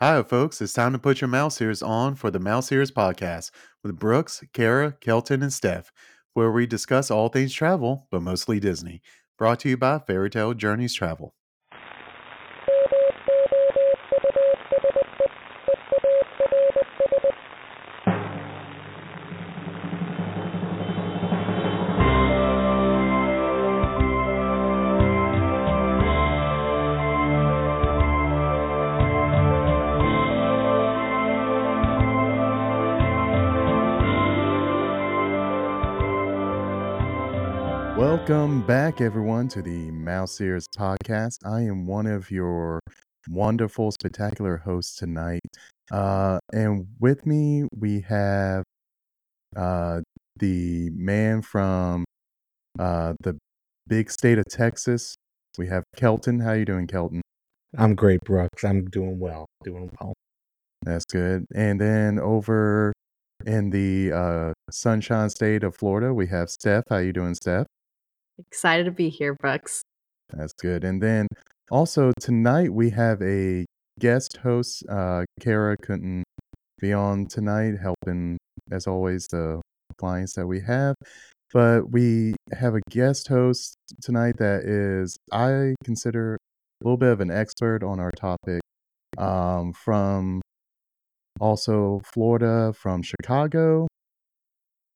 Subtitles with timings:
[0.00, 0.60] Hi, folks.
[0.60, 3.50] It's time to put your mouse ears on for the Mouse Ears podcast
[3.82, 5.90] with Brooks, Kara, Kelton, and Steph,
[6.34, 9.02] where we discuss all things travel, but mostly Disney.
[9.36, 11.34] Brought to you by Fairy Tale Journeys Travel.
[38.98, 41.46] Back, everyone, to the Mouse Ears podcast.
[41.46, 42.80] I am one of your
[43.28, 45.40] wonderful, spectacular hosts tonight.
[45.92, 48.64] Uh, and with me, we have
[49.54, 50.00] uh,
[50.40, 52.04] the man from
[52.80, 53.38] uh, the
[53.86, 55.14] big state of Texas.
[55.58, 56.40] We have Kelton.
[56.40, 57.22] How you doing, Kelton?
[57.76, 58.64] I'm great, Brooks.
[58.64, 59.46] I'm doing well.
[59.62, 60.12] Doing well.
[60.82, 61.46] That's good.
[61.54, 62.92] And then over
[63.46, 66.82] in the uh, sunshine state of Florida, we have Steph.
[66.90, 67.66] How you doing, Steph?
[68.38, 69.82] Excited to be here, Brooks.
[70.30, 70.84] That's good.
[70.84, 71.26] And then
[71.70, 73.64] also tonight we have a
[73.98, 74.84] guest host.
[74.88, 76.24] Uh, Kara couldn't
[76.80, 78.38] be on tonight, helping
[78.70, 79.60] as always the
[79.98, 80.94] clients that we have.
[81.52, 87.20] But we have a guest host tonight that is, I consider, a little bit of
[87.20, 88.60] an expert on our topic.
[89.16, 90.42] Um, from
[91.40, 93.88] also Florida, from Chicago,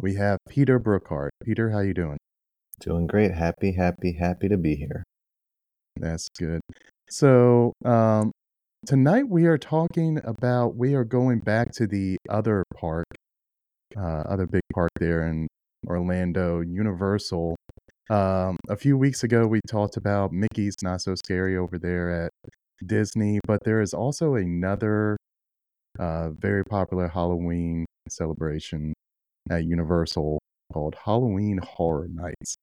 [0.01, 1.31] we have Peter Brookhart.
[1.43, 2.19] Peter, how you doing?
[2.83, 3.31] Doing great.
[3.31, 5.05] Happy, happy, happy to be here.
[6.01, 6.61] That's good.
[7.09, 8.33] So, um,
[8.87, 13.07] tonight we are talking about, we are going back to the other park,
[13.97, 15.47] uh, other big park there in
[15.87, 17.55] Orlando, Universal.
[18.11, 22.33] Um, a few weeks ago, we talked about Mickey's Not So Scary over there at
[22.85, 25.17] Disney, but there is also another
[26.01, 28.93] uh, very popular Halloween celebration
[29.49, 30.41] at Universal
[30.73, 32.57] called Halloween Horror Nights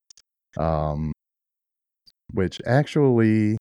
[0.57, 1.11] um,
[2.33, 3.57] which actually,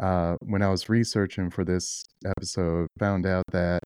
[0.00, 3.80] uh, when I was researching for this episode, found out that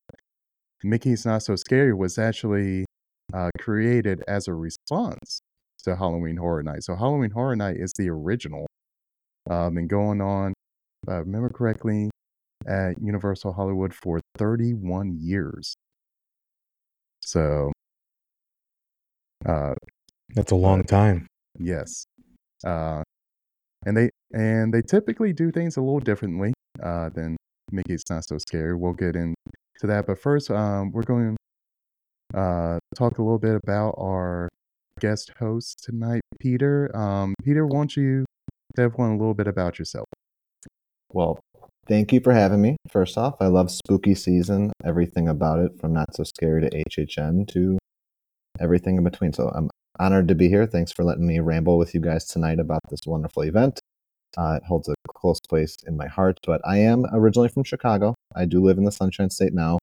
[0.83, 2.85] Mickey's Not So Scary was actually
[3.33, 5.39] uh, created as a response
[5.83, 6.83] to Halloween Horror Night.
[6.83, 8.67] So Halloween Horror Night is the original,
[9.49, 10.53] um, and going on,
[11.03, 12.09] if I remember correctly,
[12.67, 15.75] at Universal Hollywood for 31 years.
[17.21, 17.71] So,
[19.45, 19.73] uh,
[20.35, 21.27] That's a long time.
[21.59, 22.05] yes,
[22.65, 23.03] uh,
[23.85, 27.35] and they and they typically do things a little differently uh, than
[27.71, 28.75] Mickey's Not So Scary.
[28.75, 29.35] We'll get into
[29.83, 31.35] that, but first, um, we're going
[32.33, 34.49] to uh, talk a little bit about our
[34.99, 36.95] guest host tonight, Peter.
[36.95, 38.25] Um, Peter, why don't you
[38.75, 40.07] tell everyone a little bit about yourself?
[41.11, 41.39] Well,
[41.87, 42.77] thank you for having me.
[42.89, 47.47] First off, I love spooky season, everything about it, from Not So Scary to HHN
[47.49, 47.77] to
[48.59, 49.33] everything in between.
[49.33, 49.69] So I'm
[49.99, 50.65] honored to be here.
[50.65, 53.79] Thanks for letting me ramble with you guys tonight about this wonderful event.
[54.37, 58.15] Uh, it holds a close place in my heart, but I am originally from Chicago.
[58.35, 59.77] I do live in the Sunshine State now,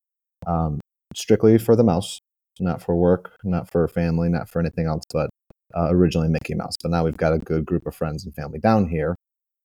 [0.47, 0.81] um,
[1.15, 2.20] strictly for the mouse,
[2.59, 5.31] not for work, not for family, not for anything else, but
[5.76, 6.75] uh, originally Mickey Mouse.
[6.82, 9.15] But now we've got a good group of friends and family down here.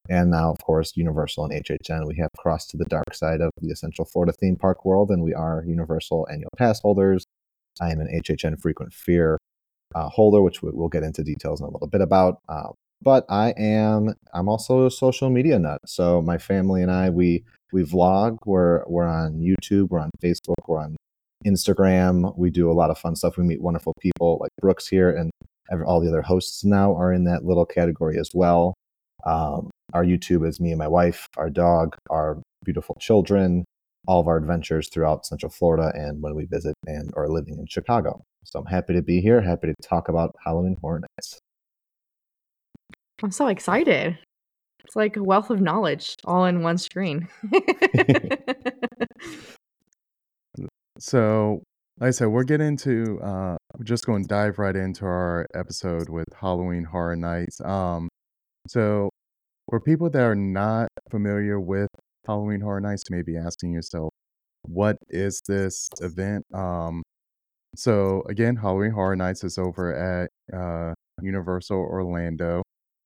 [0.07, 3.49] And now, of course, Universal and HHN, we have crossed to the dark side of
[3.59, 7.25] the essential Florida theme park world, and we are Universal annual pass holders.
[7.81, 9.39] I am an HHN frequent fear
[9.95, 12.39] uh, holder, which we, will get into details in a little bit about.
[12.47, 12.69] Uh,
[13.01, 15.81] but I am I'm also a social media nut.
[15.85, 18.37] So my family and I we we vlog.
[18.45, 19.89] We're we're on YouTube.
[19.89, 20.55] We're on Facebook.
[20.67, 20.95] We're on
[21.45, 22.37] Instagram.
[22.37, 23.37] We do a lot of fun stuff.
[23.37, 25.31] We meet wonderful people like Brooks here, and
[25.85, 28.73] all the other hosts now are in that little category as well.
[29.25, 33.65] Um, our YouTube is me and my wife, our dog, our beautiful children,
[34.07, 37.65] all of our adventures throughout Central Florida, and when we visit and are living in
[37.67, 38.23] Chicago.
[38.43, 41.39] So I'm happy to be here, happy to talk about Halloween Horror Nights.
[43.23, 44.17] I'm so excited.
[44.83, 47.27] It's like a wealth of knowledge all in one screen.
[50.99, 51.63] so,
[51.99, 55.47] like I said, we're getting to uh, we're just going to dive right into our
[55.55, 57.59] episode with Halloween Horror Nights.
[57.61, 58.09] Um,
[58.67, 59.09] so,
[59.69, 61.89] for people that are not familiar with
[62.25, 64.09] Halloween Horror Nights, you may be asking yourself,
[64.63, 66.45] what is this event?
[66.53, 67.03] Um,
[67.75, 72.63] so again, Halloween Horror Nights is over at uh, Universal Orlando.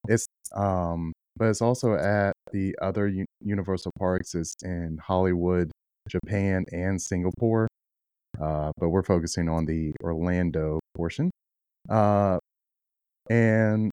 [0.08, 4.34] It's um, but it's also at the other U- Universal parks.
[4.34, 5.70] It's in Hollywood,
[6.08, 7.68] Japan, and Singapore.
[8.40, 11.30] Uh, but we're focusing on the Orlando portion.
[11.88, 12.38] Uh,
[13.28, 13.90] and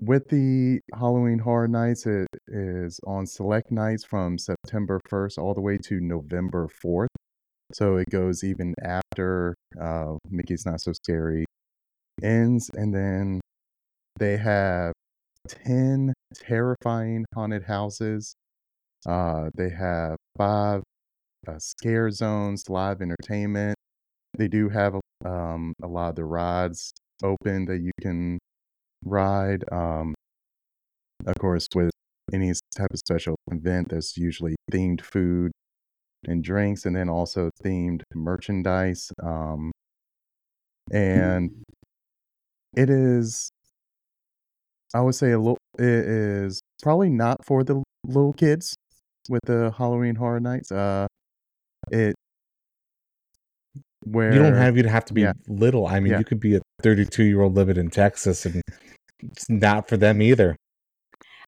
[0.00, 5.60] with the Halloween Horror Nights, it is on select nights from September 1st all the
[5.60, 7.08] way to November 4th.
[7.72, 11.44] So it goes even after uh, Mickey's Not So Scary
[12.22, 12.70] ends.
[12.74, 13.40] And then
[14.18, 14.92] they have
[15.48, 18.34] 10 terrifying haunted houses.
[19.06, 20.82] Uh, they have five
[21.46, 23.76] uh, scare zones, live entertainment.
[24.36, 24.94] They do have
[25.24, 26.92] um, a lot of the rides
[27.22, 28.38] open that you can
[29.04, 29.64] ride.
[29.72, 30.14] Um,
[31.26, 31.90] of course, with
[32.32, 35.52] any type of special event, there's usually themed food
[36.26, 39.10] and drinks, and then also themed merchandise.
[39.22, 39.72] Um,
[40.90, 41.62] and
[42.76, 43.50] it is,
[44.94, 45.58] I would say, a little.
[45.78, 48.74] It is probably not for the little kids
[49.28, 50.70] with the Halloween Horror Nights.
[50.70, 51.06] Uh,
[51.90, 52.14] it
[54.04, 55.32] where You don't have you'd have to be Yeah.
[55.48, 55.86] little.
[55.86, 56.18] I mean, Yeah.
[56.18, 58.62] you could be a 32 year old living in Texas, and
[59.22, 60.56] it's not for them either.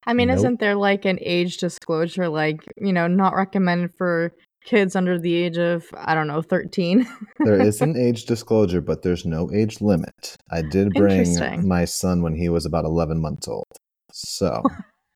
[0.05, 0.37] I mean, Nope.
[0.37, 4.31] isn't there like an age disclosure, like, you know, not recommended for
[4.63, 7.05] kids under the age of, I don't know, 13?
[7.45, 10.35] There is an age disclosure, but there's no age limit.
[10.49, 11.35] I did bring
[11.67, 13.65] my son when he was about 11 months old.
[14.11, 14.63] So,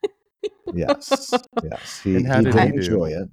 [0.73, 1.33] yes,
[1.63, 2.75] yes, he, And he did did he do?
[2.77, 3.29] enjoy it.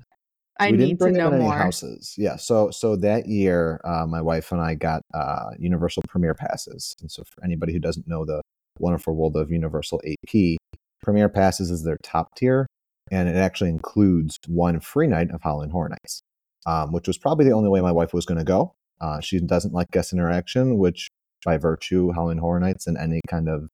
[0.58, 1.52] I we need didn't bring to know any more.
[1.52, 2.14] houses.
[2.16, 2.36] Yeah.
[2.36, 6.96] So so that year, uh, my wife and I got uh, Universal Premier passes.
[7.00, 8.42] And so for anybody who doesn't know the
[8.78, 10.56] wonderful world of Universal AP,
[11.02, 12.66] Premier passes is their top tier,
[13.10, 16.22] and it actually includes one free night of Halloween Horror Nights,
[16.66, 18.72] um, which was probably the only way my wife was going to go.
[19.00, 21.08] Uh, she doesn't like guest interaction, which
[21.44, 23.68] by virtue, Halloween Horror Nights and any kind of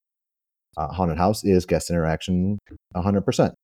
[0.76, 2.58] uh, haunted house is guest interaction
[2.94, 3.54] 100%.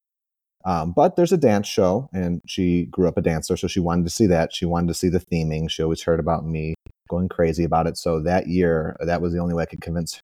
[0.65, 4.05] Um, but there's a dance show, and she grew up a dancer, so she wanted
[4.05, 4.55] to see that.
[4.55, 5.71] She wanted to see the theming.
[5.71, 6.75] She always heard about me
[7.09, 7.97] going crazy about it.
[7.97, 10.21] So that year, that was the only way I could convince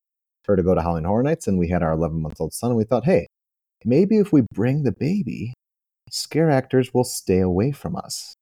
[0.46, 1.46] her to go to Halloween Horror Nights.
[1.46, 3.26] And we had our 11 month old son, and we thought, hey,
[3.84, 5.54] maybe if we bring the baby,
[6.10, 8.34] scare actors will stay away from us,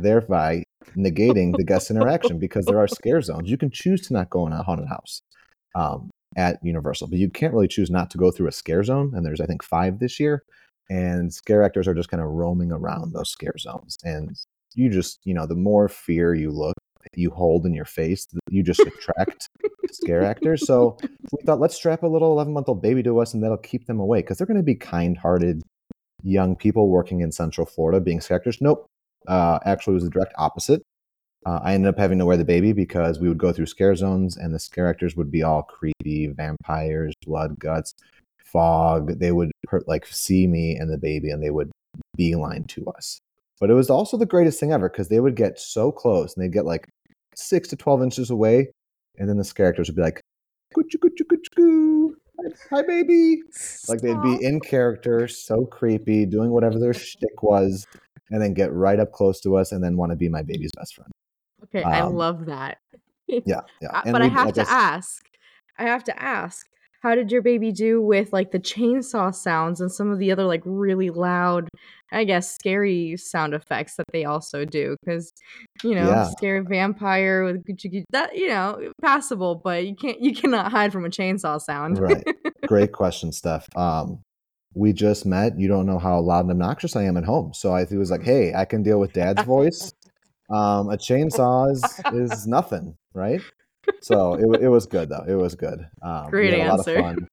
[0.00, 0.64] thereby
[0.96, 3.50] negating the guest interaction because there are scare zones.
[3.50, 5.20] You can choose to not go in a haunted house
[5.74, 9.12] um, at Universal, but you can't really choose not to go through a scare zone.
[9.14, 10.42] And there's, I think, five this year
[10.92, 14.36] and scare actors are just kind of roaming around those scare zones and
[14.74, 16.74] you just you know the more fear you look
[17.14, 19.48] you hold in your face you just attract
[19.90, 20.66] scare actors.
[20.66, 20.96] So
[21.32, 23.86] we thought let's strap a little 11 month old baby to us and that'll keep
[23.86, 25.62] them away because they're going to be kind hearted
[26.22, 28.58] young people working in central florida being scare actors.
[28.60, 28.86] Nope.
[29.26, 30.82] Uh, actually it was the direct opposite.
[31.44, 33.96] Uh, i ended up having to wear the baby because we would go through scare
[33.96, 37.94] zones and the scare actors would be all creepy vampires blood guts
[38.52, 41.70] fog they would hurt, like see me and the baby and they would
[42.16, 43.18] beeline to us
[43.60, 46.42] but it was also the greatest thing ever because they would get so close and
[46.44, 46.86] they'd get like
[47.34, 48.68] six to 12 inches away
[49.18, 50.20] and then the characters would be like
[50.76, 52.16] "Coochie, coochie, coochie, coo.
[52.38, 53.42] hi, hi baby
[53.88, 57.84] like they'd be in character so creepy doing whatever their shtick was
[58.30, 60.72] and then get right up close to us and then want to be my baby's
[60.76, 61.10] best friend
[61.64, 62.78] Okay, I Um, love that.
[63.28, 65.24] yeah yeah Uh, And but I have like to ask.
[65.78, 66.66] I have to ask.
[67.02, 70.44] How did your baby do with like the chainsaw sounds and some of the other
[70.44, 71.68] like really loud,
[72.12, 74.96] I guess, scary sound effects that they also do?
[75.04, 75.32] Because
[75.82, 76.24] you know, Yeah.
[76.36, 77.64] scary vampire with
[78.10, 81.98] that you know passable, but you can't you cannot hide from a chainsaw sound.
[81.98, 82.24] Right.
[82.66, 83.66] Great question, Steph.
[83.76, 84.20] Um,
[84.74, 85.58] we just met.
[85.58, 87.52] You don't know how loud and obnoxious I am at home.
[87.52, 89.92] So I was like, hey, I can deal with dad's voice.
[90.50, 93.40] Um, a chainsaw is, is nothing, right?
[94.00, 95.24] So it, it was good, though.
[95.26, 95.86] It was good.
[96.02, 96.96] Um, Great we had a lot answer.
[96.96, 97.28] of fun.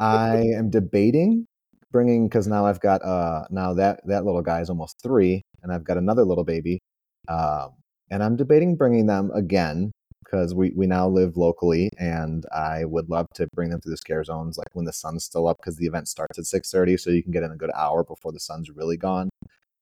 [0.00, 1.46] I am debating
[1.90, 5.72] bringing because now I've got uh now that that little guy is almost three, and
[5.72, 6.80] I've got another little baby,
[7.28, 7.70] um,
[8.10, 9.92] and I'm debating bringing them again
[10.24, 13.96] because we we now live locally, and I would love to bring them through the
[13.96, 16.96] scare zones like when the sun's still up because the event starts at six thirty,
[16.96, 19.30] so you can get in a good hour before the sun's really gone.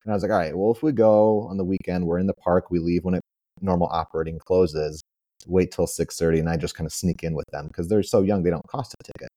[0.05, 2.27] And I was like, all right, well, if we go on the weekend, we're in
[2.27, 3.21] the park, we leave when it
[3.59, 5.01] normal operating closes,
[5.45, 8.03] wait till six thirty, and I just kind of sneak in with them because they're
[8.03, 9.29] so young, they don't cost a ticket.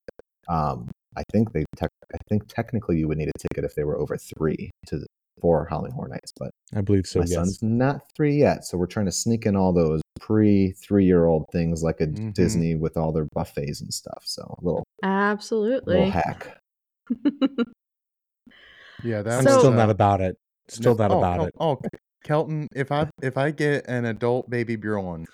[0.48, 3.84] Um, I think they, tech I think technically you would need a ticket if they
[3.84, 5.04] were over three to
[5.40, 7.20] for Halloween Horror Nights, but I believe so.
[7.20, 7.34] my yes.
[7.34, 11.26] son's not three yet, so we're trying to sneak in all those pre three year
[11.26, 12.34] old things like a Mhm.
[12.34, 14.22] Disney with all their buffets and stuff.
[14.24, 16.08] So a little little Absolutely.
[16.10, 16.58] hack.
[19.02, 20.36] Yeah, that I'm So- still uh, not about it.
[20.68, 21.54] Still no- not oh, about oh, it.
[21.58, 21.78] Oh,
[22.22, 25.26] Kelton, if I if I get an adult baby Bjorn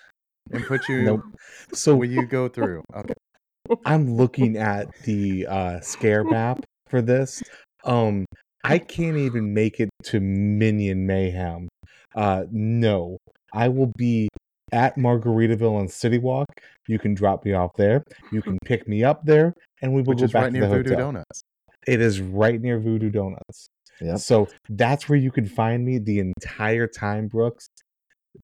[0.53, 1.23] and put you, Nope.
[1.73, 2.83] So will you go through?
[2.95, 3.15] Okay.
[3.85, 7.43] I'm looking at the uh, scare map for this.
[7.85, 8.25] Um,
[8.65, 11.69] I can't even make it to Minion Mayhem.
[12.15, 13.19] Uh, no,
[13.53, 14.29] I will be
[14.73, 16.47] at Margaritaville and City Walk.
[16.89, 18.03] You can drop me off there.
[18.33, 20.63] You can pick me up there, and we will Which go back right to near
[20.63, 21.07] the Voodoo hotel.
[21.07, 21.43] Donuts.
[21.87, 23.69] It is right near Voodoo Donuts.
[24.01, 24.19] Yep.
[24.19, 27.69] So that's where you can find me the entire time, Brooks,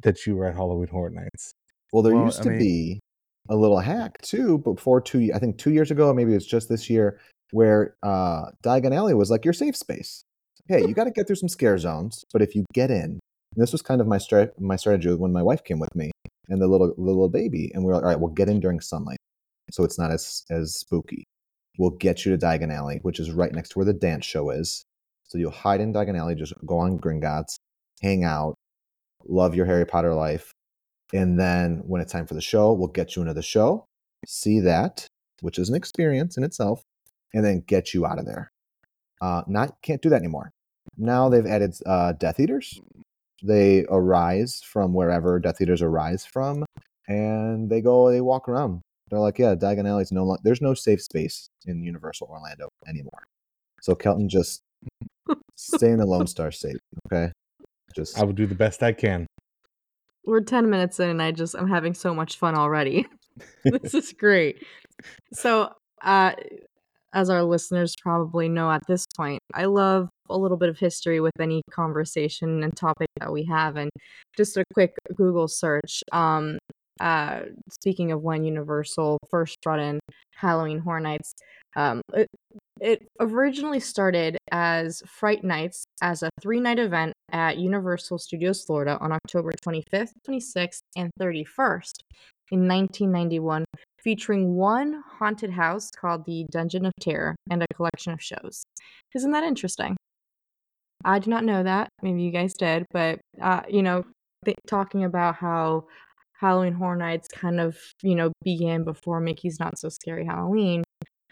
[0.02, 1.52] that you were at Halloween Horror Nights.
[1.92, 3.00] Well, there Well, used I to mean- be
[3.48, 5.30] a little hack too, but before two.
[5.34, 7.18] I think two years ago, maybe it's just this year,
[7.50, 10.22] where uh, Diagon Alley was like your safe space.
[10.68, 13.20] Hey, you got to get through some scare zones, but if you get in, and
[13.56, 16.10] this was kind of my strat- my strategy when my wife came with me
[16.48, 18.80] and the little little baby, and we were like, all right, we'll get in during
[18.80, 19.18] sunlight,
[19.70, 21.24] so it's not as as spooky.
[21.78, 24.50] We'll get you to Diagon Alley, which is right next to where the dance show
[24.50, 24.84] is.
[25.24, 27.56] So you'll hide in Diagon Alley, just go on Gringotts,
[28.02, 28.54] hang out,
[29.26, 30.52] love your Harry Potter life,
[31.12, 33.86] and then when it's time for the show, we'll get you into the show,
[34.26, 35.06] see that,
[35.40, 36.82] which is an experience in itself,
[37.34, 38.50] and then get you out of there.
[39.20, 40.50] Uh, not can't do that anymore.
[40.96, 42.80] Now they've added uh, Death Eaters.
[43.42, 46.64] They arise from wherever Death Eaters arise from,
[47.08, 48.10] and they go.
[48.10, 48.82] They walk around.
[49.10, 50.24] They're like, yeah, Diagon Alley's no.
[50.24, 53.24] lo- There's no safe space in Universal Orlando anymore.
[53.80, 54.62] So Kelton, just
[55.56, 57.32] stay in the Lone Star State, okay?
[57.94, 59.26] Just I will do the best I can.
[60.24, 63.06] We're 10 minutes in and I just I'm having so much fun already.
[63.64, 64.64] this is great.
[65.32, 66.32] So, uh
[67.14, 71.20] as our listeners probably know at this point, I love a little bit of history
[71.20, 73.90] with any conversation and topic that we have and
[74.36, 76.58] just a quick Google search um
[77.02, 77.40] uh
[77.70, 80.00] speaking of when Universal first brought in
[80.34, 81.32] Halloween Horror Nights
[81.76, 82.28] um it,
[82.80, 88.98] it originally started as Fright Nights as a three night event at Universal Studios Florida
[89.00, 91.92] on October 25th, 26th, and 31st
[92.50, 93.64] in 1991,
[94.02, 98.64] featuring one haunted house called the Dungeon of Terror and a collection of shows.
[99.14, 99.96] Isn't that interesting?
[101.04, 101.88] I did not know that.
[102.02, 104.04] Maybe you guys did, but uh, you know,
[104.44, 105.86] th- talking about how
[106.42, 110.82] Halloween Horror Nights kind of you know began before Mickey's Not So Scary Halloween.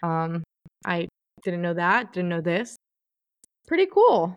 [0.01, 0.43] Um,
[0.85, 1.07] I
[1.43, 2.13] didn't know that.
[2.13, 2.75] Didn't know this.
[3.67, 4.35] Pretty cool.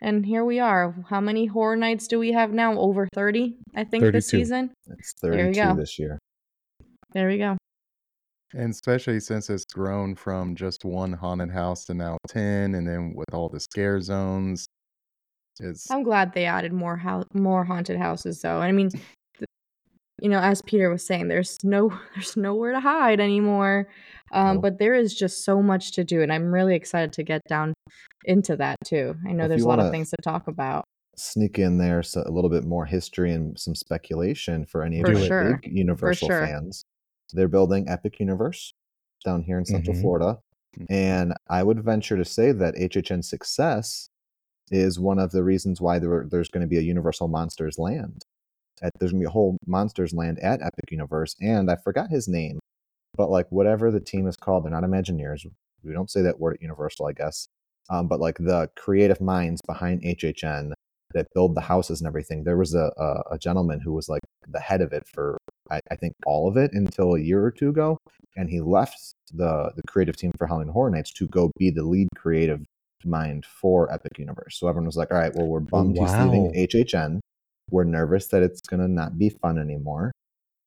[0.00, 0.94] And here we are.
[1.08, 2.78] How many horror nights do we have now?
[2.78, 4.44] Over 30, I think, this 32.
[4.44, 4.70] season.
[4.86, 5.74] it's There you 32 go.
[5.76, 6.18] this year.
[7.12, 7.56] There we go.
[8.54, 13.14] And especially since it's grown from just one haunted house to now 10, and then
[13.16, 14.66] with all the scare zones,
[15.60, 18.58] it's I'm glad they added more hou- more haunted houses though.
[18.60, 19.02] I mean, th-
[20.20, 23.88] you know, as Peter was saying, there's no there's nowhere to hide anymore.
[24.32, 24.62] Um, Nope.
[24.62, 27.72] but there is just so much to do, and I'm really excited to get down
[28.24, 29.14] into that too.
[29.28, 30.84] I know If there's a lot of things to talk about.
[31.16, 35.12] sneak in there so a little bit more history and some speculation for any For
[35.12, 35.60] of the sure.
[35.62, 36.40] big Universal sure.
[36.46, 36.82] fans.
[37.32, 38.72] They're building Epic Universe
[39.24, 40.00] down here in Central Mhm.
[40.00, 40.38] Florida.
[40.78, 40.86] Mhm.
[40.90, 44.08] And I would venture to say that HHN success
[44.72, 48.23] is one of the reasons why there, there's going to be a Universal Monsters Land.
[48.82, 51.34] At, there's to be a whole Monsters Land at Epic Universe.
[51.40, 52.58] And I forgot his name,
[53.16, 55.46] but like whatever the team is called, they're not Imagineers.
[55.82, 57.46] We don't say that word at Universal, I guess.
[57.90, 60.72] Um, but like the creative minds behind HHN
[61.14, 62.44] that build the houses and everything.
[62.44, 65.38] There was a, a, a gentleman who was like the head of it for
[65.70, 67.98] I, I think all of it until a year or two ago,
[68.36, 71.84] and he left the the creative team for Halloween Horror Nights to go be the
[71.84, 72.60] lead creative
[73.04, 74.58] mind for Epic Universe.
[74.58, 76.24] So everyone was like, "All right, well, we're bummed he's wow.
[76.24, 77.20] leaving HHN.
[77.70, 80.12] We're nervous that it's gonna not be fun anymore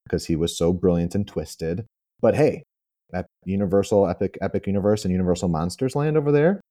[0.05, 1.85] because he was so brilliant and twisted.
[2.21, 2.63] But hey,
[3.13, 6.61] Ep- Universal Epic Epic Universe and Universal Monsters Land over there,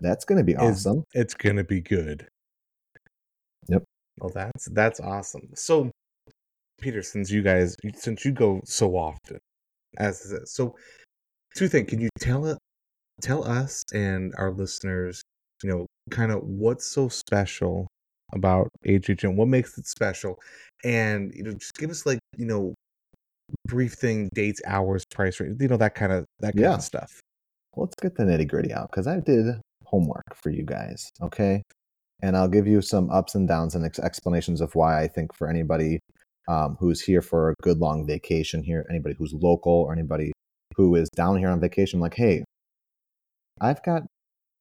[0.00, 1.04] that's gonna be awesome.
[1.12, 2.26] It's gonna be good.
[3.68, 3.84] Yep.
[4.18, 5.48] Well, that's that's awesome.
[5.54, 5.90] So,
[6.80, 9.38] Peter, since you guys, since you go so often,
[9.98, 10.74] as so
[11.54, 11.88] two things.
[11.88, 12.56] Can you tell
[13.20, 15.22] tell us and our listeners,
[15.62, 17.86] you know, kind of what's so special
[18.32, 19.36] about HHN?
[19.36, 20.38] What makes it special?
[20.84, 22.74] And you know, just give us like you know,
[23.66, 26.74] brief thing, dates, hours, price rate, you know, that kind of that kind Yeah.
[26.74, 27.20] of stuff.
[27.76, 29.46] let's get the nitty gritty out because I did
[29.86, 31.62] homework for you guys, okay?
[32.22, 35.34] And I'll give you some ups and downs and ex- explanations of why I think
[35.34, 35.98] for anybody
[36.48, 40.32] um, who's here for a good long vacation here, anybody who's local or anybody
[40.76, 42.44] who is down here on vacation, like, hey,
[43.60, 44.02] I've got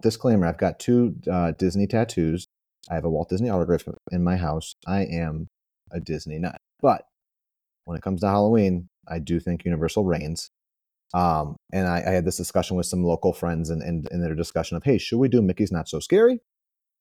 [0.01, 2.46] disclaimer, I've got two uh, Disney tattoos.
[2.89, 4.75] I have a Walt Disney autograph in my house.
[4.88, 5.47] I am
[5.91, 6.57] a Disney nut.
[6.81, 7.03] But
[7.85, 10.50] when it comes to Halloween, I do think Universal reigns.
[11.13, 14.77] Um, and I, I had this discussion with some local friends and in, their discussion
[14.77, 16.39] of, hey, should we do Mickey's Not So Scary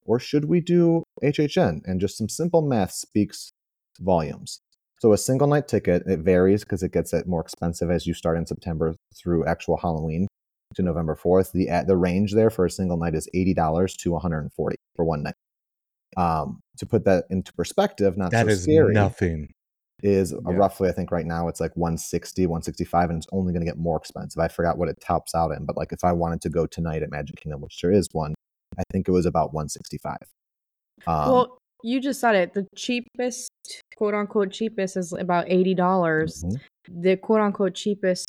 [0.04, 1.82] or should we do HHN?
[1.84, 3.52] And just some simple math speaks
[4.00, 4.60] volumes.
[4.98, 8.36] So a single night ticket, it varies because it gets more expensive as you start
[8.36, 10.26] in September through actual Halloween
[10.74, 11.52] to November 4th.
[11.52, 15.34] The the range there for a single night is $80 to 140 for one night.
[16.16, 18.94] Um, to put that into perspective, not That so is scary.
[18.94, 19.52] nothing.
[20.02, 20.54] is Yeah.
[20.56, 23.76] roughly I think right now it's like 160, 165 and it's only going to get
[23.76, 24.40] more expensive.
[24.40, 27.02] I forgot what it tops out in, but like if I wanted to go tonight
[27.02, 28.34] at Magic Kingdom, which there is one,
[28.78, 30.16] I think it was about 165.
[31.06, 32.54] Um, well, you just said it.
[32.54, 33.50] The cheapest,
[33.96, 36.44] quote unquote, cheapest is about eighty dollars.
[36.44, 36.58] mhm.
[36.88, 38.26] The quote unquote cheapest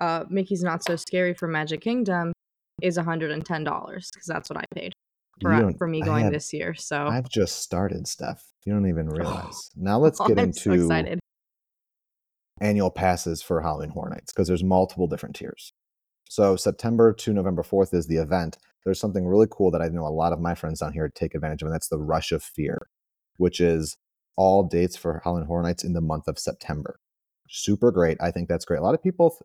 [0.00, 2.32] uh, Mickey's Not So Scary for Magic Kingdom
[2.82, 4.92] is hundred and ten dollars because that's what I paid
[5.40, 6.74] for for me going have- this year.
[6.74, 8.44] So I've just started, stuff.
[8.64, 9.70] You don't even realize.
[9.74, 11.18] now let's get I'm into so
[12.60, 15.72] annual passes for Halloween Horror Nights because there's multiple different tiers.
[16.28, 18.58] So September to November 4th is the event.
[18.84, 21.34] There's something really cool that I know a lot of my friends down here take
[21.34, 22.88] advantage of, and that's the Rush of Fear,
[23.36, 23.96] which is
[24.36, 27.00] all dates for Halloween Horror Nights in the month of September.
[27.48, 28.16] Super great.
[28.20, 28.78] I think that's great.
[28.78, 29.40] A lot of people th-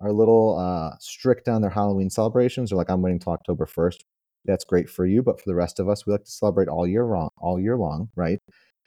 [0.00, 2.70] are a little uh, strict on their Halloween celebrations.
[2.70, 4.00] They're like, I'm waiting till October 1st.
[4.44, 6.86] That's great for you, but for the rest of us, we like to celebrate all
[6.86, 8.38] year long, all year long, right?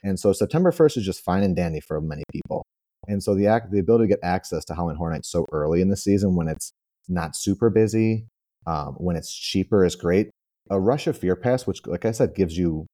[0.02, 2.64] And so September 1st is just fine and dandy for many people.
[3.08, 5.80] And so the act, the ability to get access to Halloween Horror Nights so early
[5.80, 6.72] in the season when it's
[7.08, 8.26] not super busy,
[8.66, 10.30] um, when it's cheaper is great.
[10.70, 12.86] A Rush of Fear Pass, which, like I said, gives you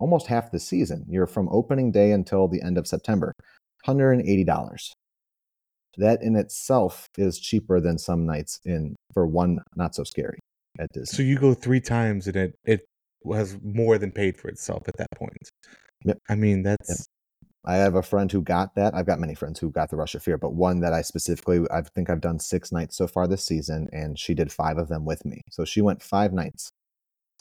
[0.00, 1.06] almost half the season.
[1.08, 3.32] You're from opening day until the end of September,
[3.86, 4.90] $180.
[5.96, 10.40] That in itself is cheaper than some nights in for one not so scary
[10.78, 11.16] at Disney.
[11.16, 12.88] so you go three times and it it
[13.32, 15.50] has more than paid for itself at that point.
[16.04, 16.18] Yep.
[16.28, 17.08] I mean that's
[17.66, 18.94] I have a friend who got that.
[18.94, 21.60] I've got many friends who got the Rush of Fear, but one that I specifically,
[21.70, 24.88] I think I've done six nights so far this season, and she did five of
[24.88, 25.40] them with me.
[25.50, 26.70] So she went five nights.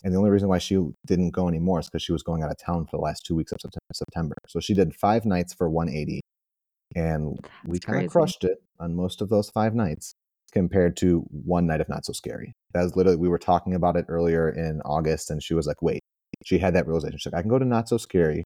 [0.03, 2.51] And the only reason why she didn't go anymore is because she was going out
[2.51, 3.59] of town for the last two weeks of
[3.93, 4.35] September.
[4.47, 6.21] So she did five nights for 180,
[6.95, 10.13] and we kind of crushed it on most of those five nights
[10.53, 12.53] compared to one night of Not So Scary.
[12.73, 15.81] That was literally, we were talking about it earlier in August, and she was like,
[15.81, 16.01] wait,
[16.43, 17.17] she had that realization.
[17.17, 18.43] She's like, I can go to Not So Scary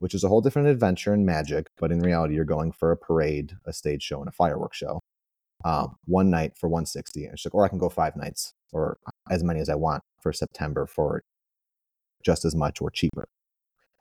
[0.00, 1.68] which is a whole different adventure and magic.
[1.78, 5.00] But in reality, you're going for a parade, a stage show, and a fireworks show.
[5.64, 8.96] Um, one night for 160, and she's like, or I can go five nights or
[9.30, 11.22] as many as I want for September for
[12.24, 13.28] just as much or cheaper.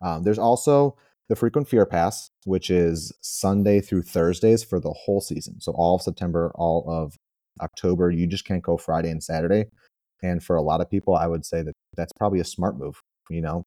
[0.02, 0.96] Um, there's also
[1.28, 5.60] the frequent fear pass, which is Sunday through Thursdays for the whole season.
[5.60, 7.18] So all of September, all of
[7.62, 9.66] October, you just can't go Friday and Saturday.
[10.22, 13.00] And for a lot of people, I would say that that's probably a smart move.
[13.30, 13.64] You know,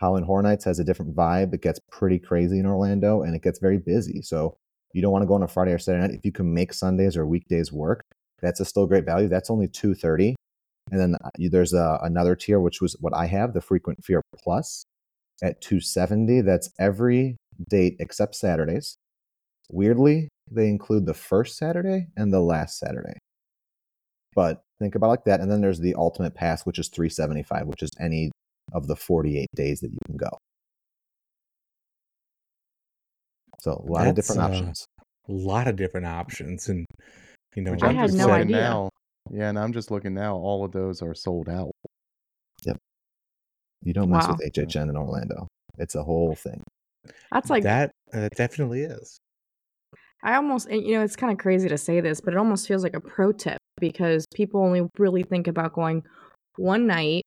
[0.00, 1.54] Halloween Horror Nights has a different vibe.
[1.54, 4.22] It gets pretty crazy in Orlando and it gets very busy.
[4.22, 4.56] So
[4.94, 6.16] you don't want to go on a Friday or Saturday night.
[6.18, 8.02] If you can make Sundays or weekdays work,
[8.40, 9.28] that's a still great value.
[9.28, 10.36] That's only two thirty.
[10.90, 14.22] And then uh, there's a, another tier, which was what I have, the Frequent Fear
[14.36, 14.84] Plus,
[15.42, 16.40] at two seventy.
[16.40, 17.36] That's every
[17.68, 18.96] date except Saturdays.
[19.70, 23.18] Weirdly, they include the first Saturday and the last Saturday.
[24.34, 25.40] But think about it like that.
[25.40, 28.30] And then there's the Ultimate Pass, which is three seventy five, which is any
[28.72, 30.28] of the 48 days that you can go.
[33.60, 34.86] So a lot of That's, different uh, options.
[35.28, 36.84] a lot of different options and
[37.54, 38.56] you know I I'm had just no looking idea.
[38.56, 38.90] now.
[39.30, 40.36] Yeah, and I'm just looking now.
[40.36, 41.72] All of those are sold out.
[42.64, 42.76] Yep.
[43.82, 44.36] You don't mess Wow.
[44.38, 45.48] with HHN in Orlando.
[45.78, 46.62] It's a whole thing.
[47.32, 49.18] That's like that uh, definitely is.
[50.26, 52.82] I almost, you know, it's kind of crazy to say this, but it almost feels
[52.82, 56.02] like a pro tip because people only really think about going
[56.56, 57.22] one night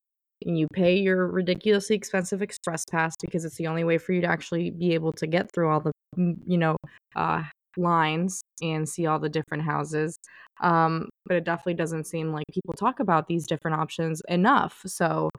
[0.46, 4.20] and you pay your ridiculously expensive express pass because it's the only way for you
[4.20, 6.76] to actually be able to get through all the, mm, you know,
[7.16, 7.42] uh,
[7.78, 10.18] lines and see all the different houses.
[10.62, 14.82] Um, but it definitely doesn't seem like people talk about these different options enough.
[14.86, 15.30] So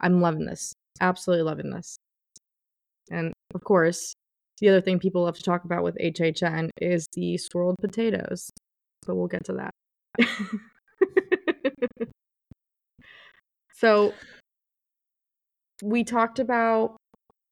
[0.00, 0.72] I'm loving this.
[1.00, 1.96] Absolutely loving this.
[3.12, 4.12] And of course,
[4.60, 8.50] the other thing people love to talk about with HHN is the swirled potatoes.
[9.06, 9.70] But we'll get to that.
[13.74, 14.12] so
[15.82, 16.96] we talked about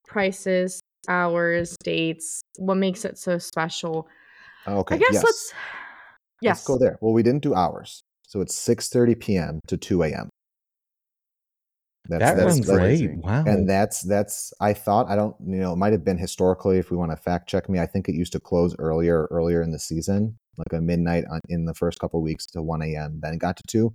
[0.07, 4.09] prices, hours, dates, what makes it so special.
[4.67, 4.95] Okay.
[4.95, 5.25] I guess yes.
[5.25, 5.55] let's
[6.45, 6.59] Yes.
[6.59, 6.99] Let's go there.
[7.01, 8.03] Well, we didn't do hours.
[8.27, 9.61] So it's 6:30 p.m.
[9.67, 10.29] to 2 a.m.
[12.09, 13.09] That's, that that's, runs crazy.
[13.09, 13.17] late.
[13.17, 13.45] Wow.
[13.47, 16.91] and that's that's I thought I don't you know it might have been historically if
[16.91, 19.71] we want to fact check me I think it used to close earlier earlier in
[19.73, 23.21] the season like a midnight on, in the first couple weeks to 1 a.m.
[23.23, 23.95] then it got to 2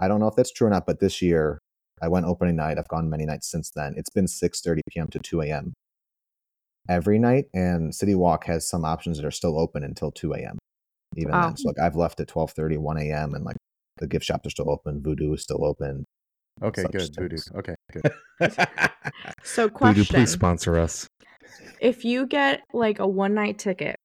[0.00, 1.58] I don't know if that's true or not but this year
[2.00, 5.08] I went opening night I've gone many nights since then it's been 6:30 p.m.
[5.08, 5.74] to 2 a.m.
[6.88, 10.58] every night and City Walk has some options that are still open until 2 a.m.
[11.16, 11.48] even Wow.
[11.48, 13.34] then so like I've left at 12:30 1 a.m.
[13.34, 13.56] and like
[13.96, 16.04] the gift shops are still open Voodoo is still open
[16.62, 17.16] Okay, Such good.
[17.16, 17.38] Voodoo.
[17.56, 18.12] Okay, good.
[19.44, 20.16] so Voodoo, question.
[20.16, 21.06] please sponsor us.
[21.80, 23.96] if you get like a one night ticket,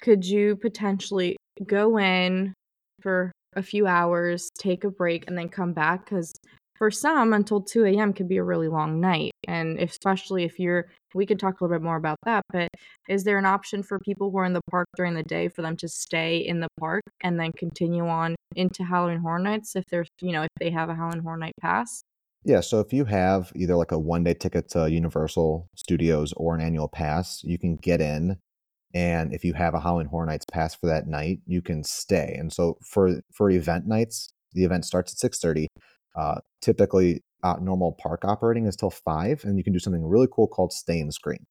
[0.00, 1.36] could you potentially
[1.66, 2.54] go in
[3.02, 6.04] for a few hours, take a break, and then come back?
[6.04, 6.32] Because
[6.80, 8.14] for some until 2 a.m.
[8.14, 9.32] could be a really long night.
[9.46, 12.68] And especially if you're, we could talk a little bit more about that, but
[13.06, 15.60] is there an option for people who are in the park during the day for
[15.60, 19.84] them to stay in the park and then continue on into Halloween Horror Nights if
[19.90, 22.02] there's, you know, if they have a Halloween Horror Night pass?
[22.44, 26.54] Yeah, so if you have either like a one day ticket to Universal Studios or
[26.54, 28.38] an annual pass, you can get in.
[28.94, 32.34] And if you have a Halloween Horror Nights pass for that night, you can stay.
[32.38, 35.68] And so for for event nights, the event starts at six thirty.
[36.16, 40.28] Uh, typically, uh, normal park operating is till five, and you can do something really
[40.30, 41.44] cool called stay and scream.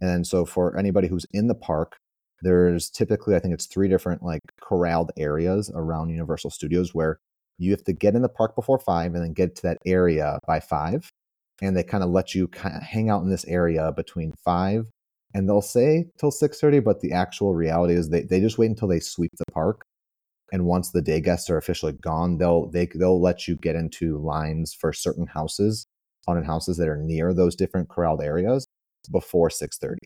[0.00, 1.96] And so for anybody who's in the park,
[2.42, 7.18] there's typically I think it's three different like corralled areas around Universal Studios where
[7.58, 10.38] you have to get in the park before five and then get to that area
[10.46, 11.10] by five.
[11.62, 14.90] And they kind of let you kind of hang out in this area between five
[15.34, 18.88] and they'll say till 6.30 but the actual reality is they, they just wait until
[18.88, 19.83] they sweep the park
[20.54, 24.18] and once the day guests are officially gone they'll they, they'll let you get into
[24.18, 25.86] lines for certain houses
[26.26, 28.66] haunted houses that are near those different corralled areas
[29.10, 29.96] before 6.30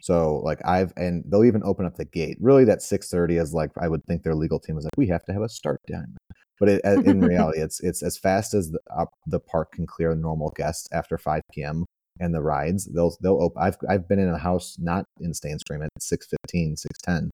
[0.00, 2.38] so like i've and they'll even open up the gate.
[2.40, 5.24] Really that 6.30 is like i would think their legal team is like we have
[5.24, 6.16] to have a start time.
[6.60, 10.14] But it, in reality it's it's as fast as the, uh, the park can clear
[10.14, 11.84] normal guests after 5 p.m
[12.20, 15.50] and the rides they'll they'll open i've i've been in a house not in stay
[15.50, 17.30] and scream at 615 610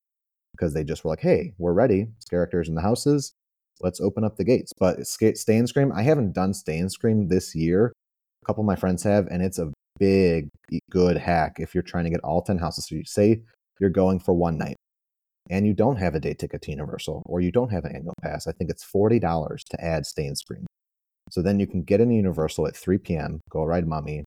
[0.56, 2.08] because they just were like hey we're ready.
[2.30, 3.32] Characters in the houses.
[3.80, 4.72] Let's open up the gates.
[4.78, 7.92] But stay and scream i haven't done stay and scream this year.
[8.42, 10.48] A couple of my friends have and it's a big
[10.90, 12.86] good hack if you're trying to get all 10 houses.
[12.88, 13.42] So you say
[13.80, 14.76] you're going for one night
[15.50, 18.14] and you don't have a day ticket to universal or you don't have an annual
[18.20, 19.20] pass i think it's $40
[19.70, 20.66] to add stay and scream.
[21.30, 24.24] So then you can get in universal at 3 p.m go ride mummy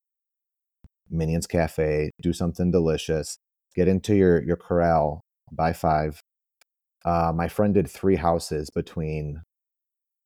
[1.10, 3.38] Minions Cafe, do something delicious,
[3.76, 6.22] get into your your corral by five.
[7.06, 9.42] Uh, my friend did three houses between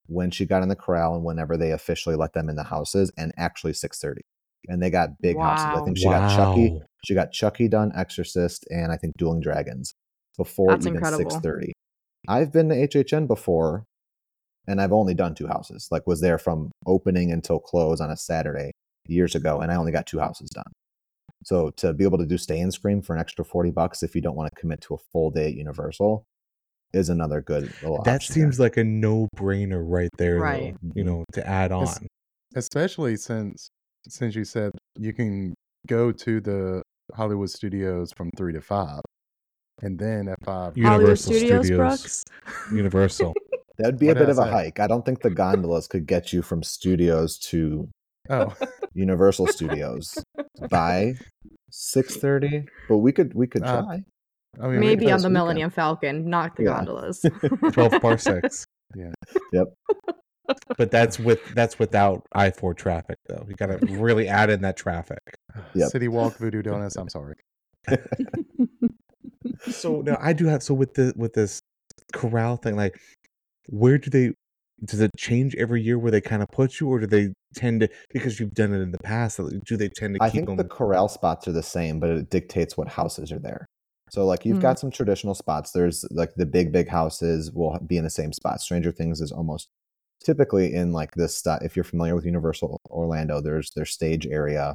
[0.08, 3.12] when she got in the corral and whenever they officially let them in the houses,
[3.18, 4.22] and actually six thirty.
[4.68, 5.56] And they got big wow.
[5.56, 5.82] houses.
[5.82, 6.20] I think she wow.
[6.20, 6.82] got Chucky.
[7.06, 9.94] She got Chucky done, Exorcist, and I think Dueling Dragons
[10.38, 11.74] before That's even six thirty.
[12.28, 13.86] I've been to HHN before,
[14.68, 15.88] and I've only done two houses.
[15.92, 18.72] Like was there from opening until close on a Saturday
[19.08, 20.72] years ago, and I only got two houses done.
[21.46, 24.16] So to be able to do stay and scream for an extra 40 bucks if
[24.16, 26.24] you don't want to commit to a full day at Universal
[26.94, 27.74] is another good
[28.06, 28.66] That seems there.
[28.66, 30.76] like a no-brainer right there right.
[30.82, 31.88] Though, you know, to add on.
[32.56, 33.70] Especially since
[34.08, 35.54] since you said you can
[35.88, 36.82] go to the
[37.14, 39.02] Hollywood studios from 3 to 5
[39.82, 42.24] and then at 5 Universal Studios, Studios
[42.72, 43.34] Universal.
[43.80, 44.80] That'd be what a bit of a hike.
[44.80, 47.90] I don't think the gondolas could get you from studios to
[48.30, 48.54] Oh,
[48.94, 50.24] Universal Studios
[50.70, 51.16] by
[51.70, 52.66] six thirty.
[52.90, 54.04] But we could we could uh, try.
[54.60, 56.76] Uh, I mean, Maybe on the Millennium Falcon, not the yeah.
[56.76, 57.26] gondolas.
[57.72, 58.66] Twelve parsecs.
[58.96, 59.12] Yeah.
[59.54, 59.74] Yep.
[60.78, 63.44] But that's with that's without I four traffic though.
[63.50, 65.18] You gotta really add in that traffic.
[65.74, 65.90] Yep.
[65.90, 66.96] City Walk Voodoo Donuts.
[66.96, 67.34] I'm sorry.
[69.72, 71.60] so now I do have so with the with this
[72.12, 73.00] corral thing, like
[73.70, 74.34] where do they
[74.84, 77.82] does it change every year where they kind of put you, or do they tend
[77.82, 79.40] to because you've done it in the past?
[79.66, 80.24] Do they tend to?
[80.24, 80.58] I think them?
[80.58, 83.66] the corral spots are the same, but it dictates what houses are there.
[84.10, 84.62] So like you've mm.
[84.62, 85.72] got some traditional spots.
[85.72, 88.62] There's like the big big houses will be in the same spot.
[88.62, 89.70] Stranger Things is almost
[90.24, 91.62] typically in like this stuff.
[91.64, 94.74] If you're familiar with Universal Orlando, there's their stage area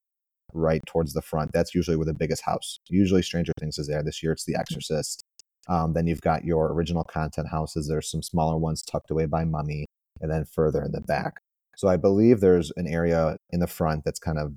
[0.54, 1.52] right towards the front.
[1.52, 2.78] That's usually where the biggest house.
[2.88, 4.02] Usually Stranger Things is there.
[4.02, 5.24] This year it's The Exorcist.
[5.68, 7.88] Um, then you've got your original content houses.
[7.88, 9.87] There's some smaller ones tucked away by Mummy
[10.20, 11.35] and then further in the back.
[11.76, 14.54] So I believe there's an area in the front that's kind of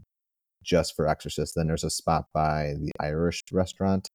[0.63, 1.53] just for Exorcist.
[1.55, 4.09] Then there's a spot by the Irish restaurant.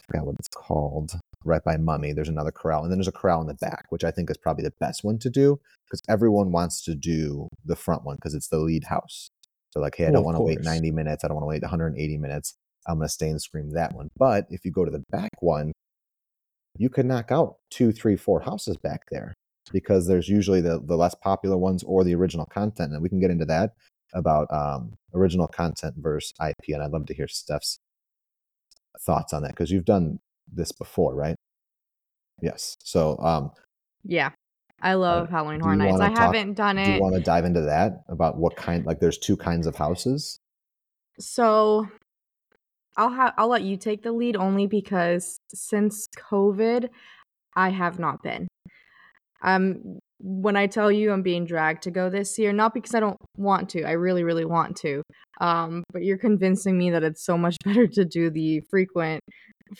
[0.00, 1.12] I forgot what it's called.
[1.44, 4.02] Right by Mummy, there's another corral, and then there's a corral in the back, which
[4.02, 7.76] I think is probably the best one to do because everyone wants to do the
[7.76, 9.28] front one because it's the lead house.
[9.70, 11.22] So like, hey, I don't want to wait 90 minutes.
[11.22, 12.54] I don't want to wait 180 minutes.
[12.88, 14.08] I'm going to stay and scream that one.
[14.16, 15.72] But if you go to the back one,
[16.78, 19.34] you could knock out two, three, four houses back there
[19.72, 22.92] because there's usually the, the less popular ones or the original content.
[22.92, 23.72] And we can get into that
[24.14, 26.74] about um, original content versus IP.
[26.74, 27.78] And I'd love to hear Steph's
[29.00, 30.20] thoughts on that because you've done
[30.52, 31.36] this before, right?
[32.40, 32.76] Yes.
[32.82, 33.50] So, um,
[34.04, 34.30] yeah,
[34.80, 36.00] I love uh, Halloween Horror Nights.
[36.00, 36.86] I talk, haven't done it.
[36.86, 38.84] Do you want to dive into that about what kind?
[38.84, 40.38] Like, there's two kinds of houses.
[41.18, 41.88] So,
[42.96, 46.88] I'll have I'll let you take the lead only because since COVID,
[47.54, 48.48] I have not been.
[49.42, 53.00] Um, when I tell you I'm being dragged to go this year, not because I
[53.00, 55.02] don't want to, I really, really want to.
[55.40, 59.22] Um, but you're convincing me that it's so much better to do the frequent,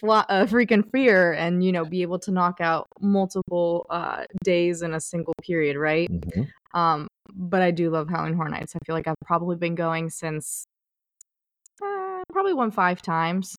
[0.02, 4.94] uh, freaking fear, and you know, be able to knock out multiple uh, days in
[4.94, 6.10] a single period, right?
[6.10, 6.78] Mm-hmm.
[6.78, 8.74] Um, but I do love Halloween Horror Nights.
[8.76, 10.66] I feel like I've probably been going since
[12.16, 13.54] uh, probably won five times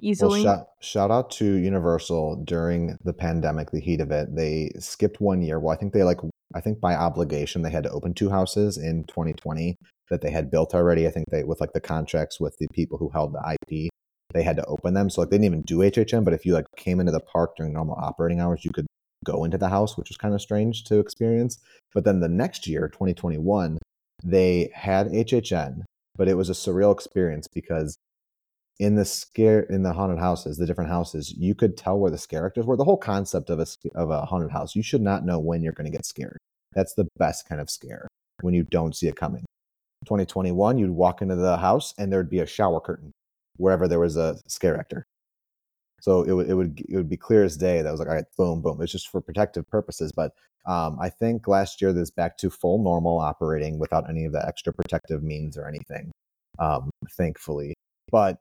[0.00, 0.44] easily.
[0.44, 4.34] Well, shout, shout out to Universal during the pandemic, the heat of it.
[4.34, 5.58] They skipped one year.
[5.58, 6.18] Well, I think they like,
[6.54, 9.76] I think by obligation, they had to open two houses in 2020
[10.10, 11.06] that they had built already.
[11.06, 13.90] I think they, with like the contracts with the people who held the IP,
[14.32, 15.10] they had to open them.
[15.10, 17.56] So like they didn't even do HHN, but if you like came into the park
[17.56, 18.86] during normal operating hours, you could
[19.24, 21.58] go into the house, which was kind of strange to experience.
[21.94, 23.78] But then the next year, 2021,
[24.24, 25.82] they had HHN,
[26.18, 27.96] but it was a surreal experience because
[28.80, 32.18] in the scare in the haunted houses, the different houses, you could tell where the
[32.18, 32.76] scare actors were.
[32.76, 35.72] The whole concept of a of a haunted house, you should not know when you're
[35.72, 36.36] going to get scared.
[36.74, 38.06] That's the best kind of scare
[38.42, 39.44] when you don't see it coming.
[40.04, 43.12] 2021, you'd walk into the house and there'd be a shower curtain
[43.56, 45.04] wherever there was a scare actor.
[46.00, 47.82] So it would it would it would be clear as day.
[47.82, 48.80] That was like all right, boom, boom.
[48.82, 50.12] It's just for protective purposes.
[50.12, 50.32] But
[50.66, 54.46] um, I think last year this back to full normal operating without any of the
[54.46, 56.10] extra protective means or anything.
[56.58, 57.74] Um, thankfully,
[58.10, 58.38] but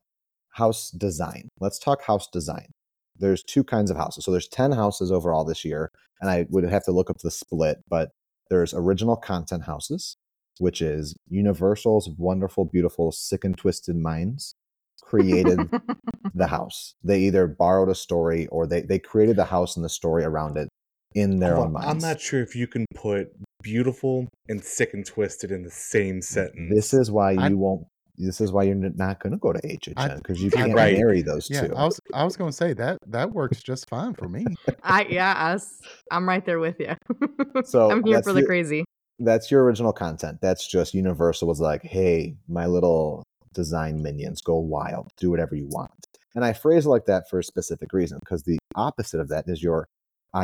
[0.53, 1.49] house design.
[1.59, 2.67] Let's talk house design.
[3.15, 4.25] There's two kinds of houses.
[4.25, 7.31] So there's 10 houses overall this year, and I would have to look up the
[7.31, 8.09] split, but
[8.49, 10.17] there's original content houses,
[10.59, 14.55] which is Universal's wonderful, beautiful, sick and twisted minds
[15.01, 15.59] created
[16.33, 16.95] the house.
[17.03, 20.57] They either borrowed a story or they, they created the house and the story around
[20.57, 20.69] it
[21.15, 21.87] in their own minds.
[21.89, 23.29] I'm not sure if you can put
[23.63, 26.71] beautiful and sick and twisted in the same sentence.
[26.73, 27.87] This is why you I- won't.
[28.19, 30.97] This is why you're not going to go to HHN because you I- can't Right.
[30.97, 31.75] marry those Yeah, two.
[31.75, 34.43] I was I was going to say that that works just fine for me.
[34.83, 35.79] I yeah, us.
[36.09, 36.95] I'm right there with you.
[37.65, 38.85] So I'm here for the the- crazy.
[39.19, 40.39] That's your original content.
[40.41, 45.67] That's just Universal was like, hey, my little design minions, go wild, do whatever you
[45.67, 45.89] want.
[46.35, 49.45] And I phrase it like that for a specific reason because the opposite of that
[49.47, 49.87] is your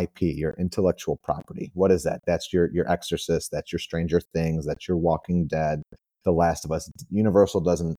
[0.02, 1.72] IP, your intellectual property.
[1.74, 2.22] What is that?
[2.26, 3.52] That's your your Exorcist.
[3.52, 4.66] That's your Stranger Things.
[4.66, 5.82] That's your Walking Dead.
[6.26, 6.90] The Last of Us.
[7.10, 7.96] Universal doesn't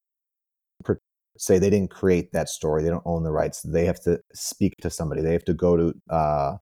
[0.85, 0.99] per-
[1.37, 2.83] say they didn't create that story.
[2.83, 3.63] They don't own the rights.
[3.63, 5.23] They have to speak to somebody.
[5.23, 6.57] They have to go to uh,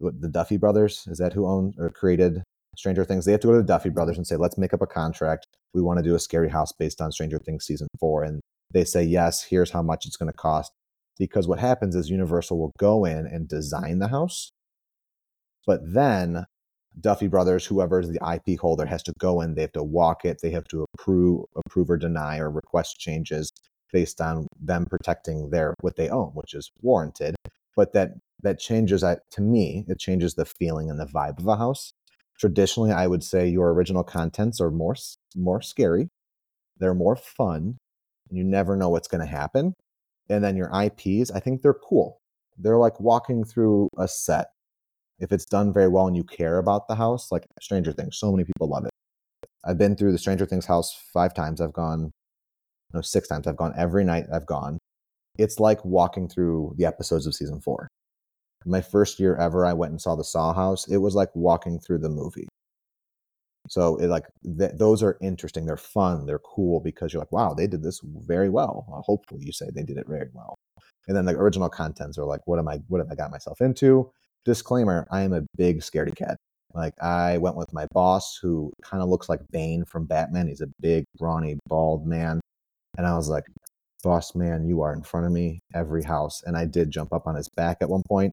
[0.00, 1.06] the Duffer brothers.
[1.06, 2.42] Is that who owned or created
[2.76, 3.24] Stranger Things?
[3.24, 5.46] They have to go to the Duffer brothers and say, "Let's make up a contract.
[5.72, 8.24] We want to do a scary house based on Stranger Things season four.
[8.24, 8.40] And
[8.72, 10.72] they say, "Yes, here's how much it's going to cost."
[11.18, 14.50] Because what happens is Universal will go in and design the house,
[15.66, 16.46] but then
[17.00, 19.54] Duffer Brothers, whoever is the IP holder, has to go in.
[19.54, 20.38] They have to walk it.
[20.42, 23.50] They have to approve, approve or deny, or request changes
[23.92, 27.34] based on them protecting their what they own, which is warranted.
[27.76, 29.02] But that that changes.
[29.02, 31.92] I, to me, it changes the feeling and the vibe of a house.
[32.38, 34.94] Traditionally, I would say your original contents are more
[35.36, 36.08] more scary.
[36.78, 37.78] They're more fun.
[38.30, 39.74] You never know what's going to happen.
[40.28, 42.20] And then your IPs, I think they're cool.
[42.56, 44.48] They're like walking through a set
[45.18, 48.30] if it's done very well and you care about the house, like Stranger Things, so
[48.30, 48.90] many people love it.
[49.64, 51.60] I've been through the Stranger Things house five times.
[51.60, 52.10] I've gone,
[52.92, 53.46] no, six times.
[53.46, 54.26] I've gone every night.
[54.32, 54.78] I've gone.
[55.38, 57.88] It's like walking through the episodes of season four.
[58.66, 60.88] My first year ever, I went and saw the Saw house.
[60.88, 62.48] It was like walking through the movie.
[63.68, 64.26] So it like
[64.58, 65.64] th- those are interesting.
[65.64, 66.26] They're fun.
[66.26, 68.84] They're cool because you're like, wow, they did this very well.
[68.88, 70.54] Well, hopefully, you say they did it very well.
[71.08, 72.80] And then the original contents are like, what am I?
[72.88, 74.10] What have I got myself into?
[74.44, 76.36] disclaimer i am a big scaredy cat
[76.74, 80.60] like i went with my boss who kind of looks like bane from batman he's
[80.60, 82.40] a big brawny bald man
[82.98, 83.44] and i was like
[84.02, 87.26] boss man you are in front of me every house and i did jump up
[87.26, 88.32] on his back at one point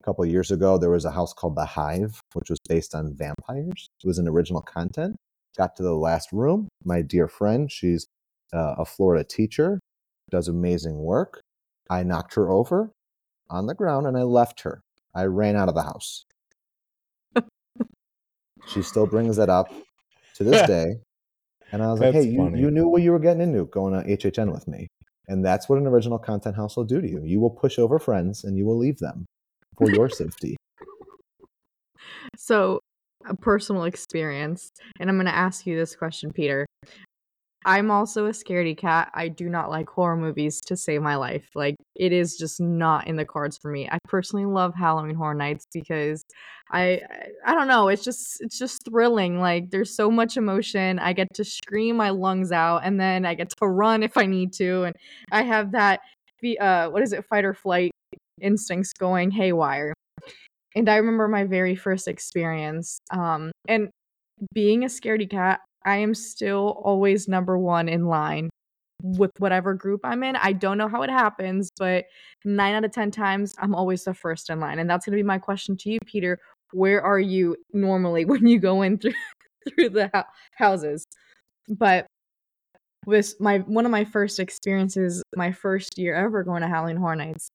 [0.00, 2.94] a couple of years ago there was a house called the hive which was based
[2.94, 5.16] on vampires it was an original content
[5.56, 8.06] got to the last room my dear friend she's
[8.52, 9.78] uh, a florida teacher
[10.30, 11.40] does amazing work
[11.88, 12.90] i knocked her over
[13.48, 14.80] on the ground and i left her
[15.14, 16.24] I ran out of the house.
[18.68, 19.72] she still brings that up
[20.36, 20.96] to this day.
[21.72, 22.60] And I was like, hey, you, funny.
[22.60, 24.88] you knew what you were getting into going to HHN with me.
[25.28, 27.22] And that's what an original content house will do to you.
[27.24, 29.26] You will push over friends and you will leave them
[29.80, 30.56] for your safety.
[32.36, 32.80] So,
[33.26, 36.66] a personal experience, and I'm going to ask you this question, Peter.
[37.64, 39.10] I'm also a scaredy cat.
[39.14, 41.50] I do not like horror movies to save my life.
[41.54, 43.88] Like, it is just not in the cards for me.
[43.90, 46.24] I personally love Halloween Horror Nights because
[46.70, 47.02] I,
[47.44, 47.88] I, don't know.
[47.88, 49.40] It's just, it's just thrilling.
[49.40, 50.98] Like, there's so much emotion.
[50.98, 54.24] I get to scream my lungs out, and then I get to run if I
[54.24, 54.96] need to, and
[55.32, 56.00] I have that,
[56.60, 57.90] uh, what is it, fight or flight
[58.40, 59.92] instincts going haywire
[60.74, 63.00] and I remember my very first experience.
[63.10, 63.90] Um, and
[64.54, 68.50] being a scaredy cat, I am still always number one in line
[69.02, 70.36] with whatever group I'm in.
[70.36, 72.04] I don't know how it happens, but
[72.44, 74.78] nine out of 10 times, I'm always the first in line.
[74.78, 76.38] And that's going to be my question to you, Peter.
[76.72, 79.12] Where are you normally when you go in through
[79.74, 80.22] through the hou-
[80.54, 81.06] houses.
[81.68, 82.06] But
[83.06, 87.16] was my one of my first experiences, my first year ever going to Halloween Horror
[87.16, 87.50] Nights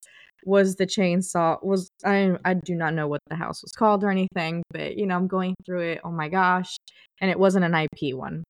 [0.45, 4.09] was the chainsaw was I I do not know what the house was called or
[4.11, 6.01] anything, but you know, I'm going through it.
[6.03, 6.75] Oh my gosh.
[7.21, 8.43] And it wasn't an IP one.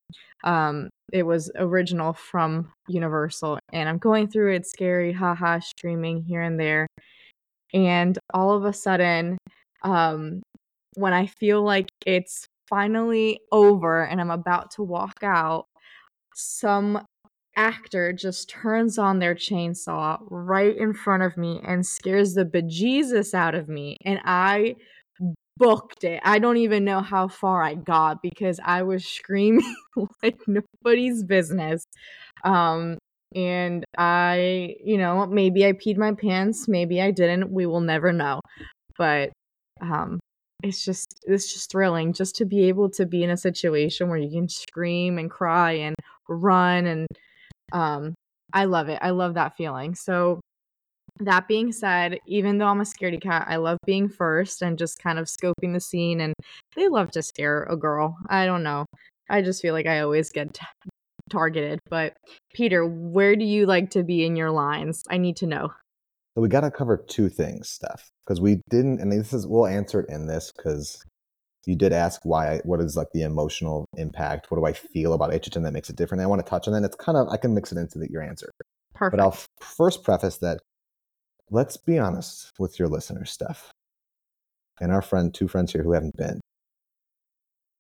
[0.44, 6.42] Um it was original from Universal and I'm going through it scary, haha, streaming here
[6.42, 6.88] and there.
[7.74, 9.38] And all of a sudden,
[9.84, 10.42] um
[10.96, 15.66] when I feel like it's finally over and I'm about to walk out,
[16.36, 17.02] some
[17.56, 23.34] actor just turns on their chainsaw right in front of me and scares the bejesus
[23.34, 23.98] out of me.
[24.04, 24.76] And I
[25.58, 26.22] booked it.
[26.24, 29.76] I don't even know how far I got because I was screaming
[30.24, 31.86] like nobody's business.
[32.44, 32.98] Um,
[33.34, 37.52] and I, you know, maybe I peed my pants, maybe I didn't.
[37.52, 38.40] We will never know.
[38.98, 39.32] But
[39.82, 40.20] um,
[40.64, 44.18] it's just it's just thrilling just to be able to be in a situation where
[44.18, 45.96] you can scream and cry and
[46.28, 47.08] run and
[47.76, 48.14] um
[48.54, 49.00] I love it.
[49.02, 49.96] I love that feeling.
[49.96, 50.40] So
[51.20, 55.00] that being said, even though I'm a scaredy cat, I love being first and just
[55.00, 56.34] kind of scoping the scene and
[56.76, 58.18] they love to scare a girl.
[58.30, 58.86] I don't know.
[59.30, 60.66] I just feel like I always get t-
[61.30, 61.80] targeted.
[61.90, 62.14] But
[62.54, 65.04] Peter, where do you like to be in your lines?
[65.10, 65.72] I need to know.
[66.36, 69.68] So we got to cover two things, Steph, because we didn't, and this is we'll
[69.68, 71.02] answer it in this because
[71.66, 72.62] you did ask why.
[72.64, 74.50] What is like the emotional impact?
[74.50, 76.22] What do I feel about HHN that makes it different?
[76.22, 76.84] I want to touch on that.
[76.84, 78.52] It's kind of I can mix it into the, your answer,
[78.94, 79.18] Perfect.
[79.18, 80.60] but I'll first preface that.
[81.52, 83.72] Let's be honest with your listeners, Steph,
[84.80, 86.42] and our friend, two friends here who haven't been.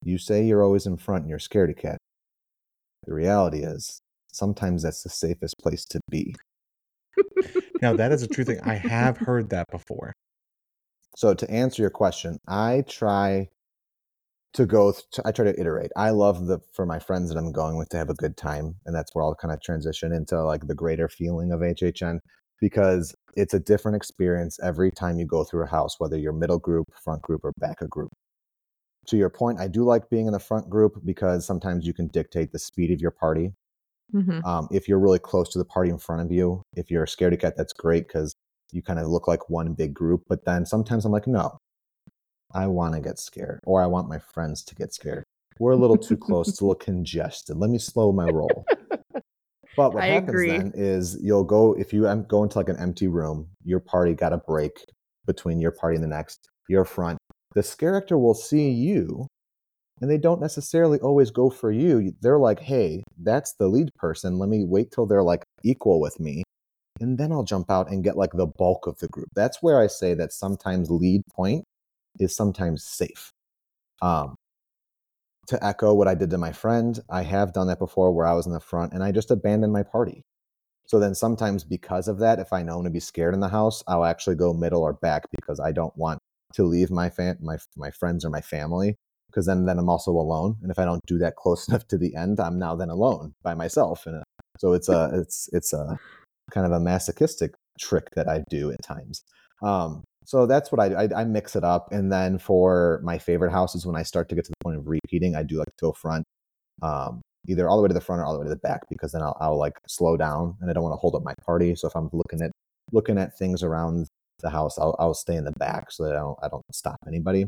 [0.04, 1.98] You say you're always in front and you're scared scaredy cat.
[3.06, 4.00] The reality is
[4.32, 6.36] sometimes that's the safest place to be.
[7.82, 8.60] Now that is a true thing.
[8.63, 10.13] I have heard that before.
[11.15, 13.50] So to answer your question, I try
[14.55, 14.91] to go.
[14.91, 15.91] Th- I try to iterate.
[15.95, 18.75] I love the for my friends that I'm going with to have a good time,
[18.85, 22.19] and that's where I'll kind of transition into like the greater feeling of HHN
[22.61, 26.59] because it's a different experience every time you go through a house, whether you're middle
[26.59, 28.11] group, front group, or back a group.
[29.07, 32.07] To your point, I do like being in the front group because sometimes you can
[32.07, 33.53] dictate the speed of your party.
[34.13, 34.45] Mhm.
[34.45, 37.07] Um, if you're really close to the party in front of you, if you're a
[37.07, 38.35] scaredy cat, that's great because
[38.71, 40.23] you kind of look like one big group.
[40.29, 41.57] But then sometimes I'm like, no,
[42.53, 45.23] I want to get scared, or I want my friends to get scared.
[45.60, 47.58] We're a little too close, it's a little congested.
[47.58, 48.65] Let me slow my roll.
[49.75, 50.49] But what I happens agree.
[50.49, 54.34] then is you'll go if you go into like an empty room, your party got
[54.34, 54.86] a break
[55.25, 56.47] between your party and the next.
[56.69, 57.17] Your front,
[57.53, 59.27] the scare actor will see you,
[60.01, 62.13] and they don't necessarily always go for you.
[62.21, 64.39] They're like, "Hey, that's the lead person.
[64.39, 66.43] Let me wait till they're like equal with me,
[67.01, 69.79] and then I'll jump out and get like the bulk of the group." That's where
[69.79, 71.65] I say that sometimes lead point
[72.19, 73.32] is sometimes safe.
[74.01, 74.36] Um,
[75.47, 78.34] to echo what I did to my friend, I have done that before where I
[78.34, 80.23] was in the front and I just abandoned my party.
[80.88, 83.49] So then sometimes because of that, if I know I'm gonna be scared in the
[83.49, 86.19] house, I'll actually go middle or back because I don't want
[86.54, 88.95] to leave my fam- my my friends or my family
[89.28, 90.56] because then then I'm also alone.
[90.62, 93.34] And if I don't do that close enough to the end, I'm now then alone
[93.43, 94.06] by myself.
[94.06, 94.23] And
[94.58, 95.99] so it's a it's it's a
[96.51, 99.23] kind of a masochistic trick that I do at times.
[99.62, 103.51] Um, so that's what I, I I mix it up, and then for my favorite
[103.51, 105.85] houses, when I start to get to the point of repeating, I do like to
[105.85, 106.25] go front,
[106.81, 108.81] um, either all the way to the front or all the way to the back,
[108.89, 111.35] because then I'll, I'll like slow down, and I don't want to hold up my
[111.45, 111.75] party.
[111.75, 112.51] So if I'm looking at
[112.91, 114.07] looking at things around
[114.41, 116.97] the house, I'll I'll stay in the back so that I don't I don't stop
[117.07, 117.45] anybody.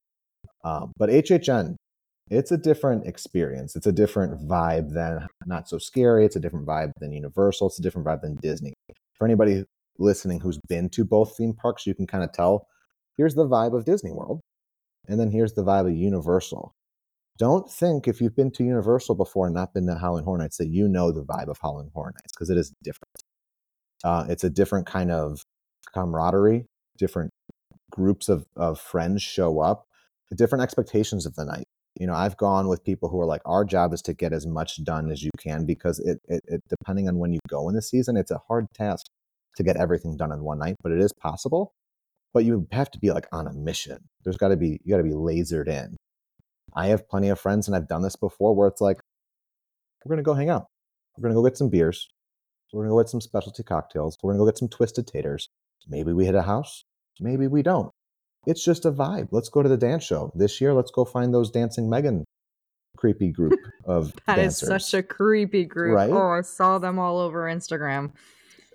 [0.64, 1.76] Um, but HHN,
[2.30, 3.76] it's a different experience.
[3.76, 6.26] It's a different vibe than not so scary.
[6.26, 7.68] It's a different vibe than Universal.
[7.68, 8.74] It's a different vibe than Disney.
[9.18, 9.64] For anybody
[10.00, 12.68] listening who's been to both theme parks, you can kind of tell
[13.18, 14.42] here's the vibe of Disney World,
[15.08, 16.74] and then here's the vibe of Universal.
[17.38, 20.58] Don't think if you've been to Universal before and not been to Halloween Horror Nights
[20.58, 23.24] that you know the vibe of Halloween Horror Nights because it is different.
[24.04, 25.44] Uh, it's a different kind of
[25.94, 26.66] camaraderie,
[26.98, 27.32] different
[27.92, 29.86] groups of, of friends show up,
[30.36, 31.66] different expectations of the night.
[32.00, 34.46] You know, I've gone with people who are like, our job is to get as
[34.46, 37.76] much done as you can because it, it, it depending on when you go in
[37.76, 39.08] the season, it's a hard task
[39.58, 41.74] to get everything done in one night, but it is possible.
[42.34, 43.98] But you have to be like on a mission.
[44.24, 45.98] There's got to be you got to be lasered in.
[46.76, 49.00] I have plenty of friends, and I've done this before, where it's like,
[50.06, 50.68] we're gonna go hang out.
[51.18, 52.08] We're gonna go get some beers.
[52.72, 54.18] We're gonna go get some specialty cocktails.
[54.22, 55.50] We're gonna go get some twisted taters.
[55.88, 56.84] Maybe we hit a house.
[57.20, 57.92] Maybe we don't.
[58.46, 59.30] It's just a vibe.
[59.32, 60.74] Let's go to the dance show this year.
[60.74, 62.24] Let's go find those dancing Megan
[62.98, 64.88] creepy group of That is dancers.
[64.88, 65.96] such a creepy group.
[65.96, 66.10] Right?
[66.10, 68.12] Oh, I saw them all over Instagram.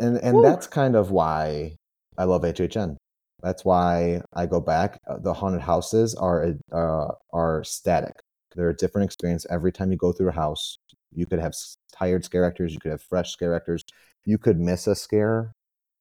[0.03, 0.43] And and Woo.
[0.43, 1.77] that's kind of why
[2.19, 2.97] I love HHN.
[3.43, 4.99] That's why I go back.
[5.09, 8.15] Uh, The haunted houses are uh, are static.
[8.55, 10.77] They're a different experience every time you go through a house.
[11.15, 11.55] You could have
[11.93, 13.83] tired scare actors, you could have fresh scare actors,
[14.25, 15.53] you could miss a scare.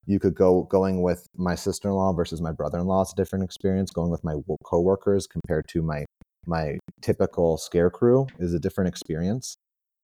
[0.07, 3.03] You could go going with my sister-in-law versus my brother-in-law.
[3.03, 3.91] It's a different experience.
[3.91, 6.05] Going with my coworkers compared to my
[6.47, 9.57] my typical scare crew is a different experience.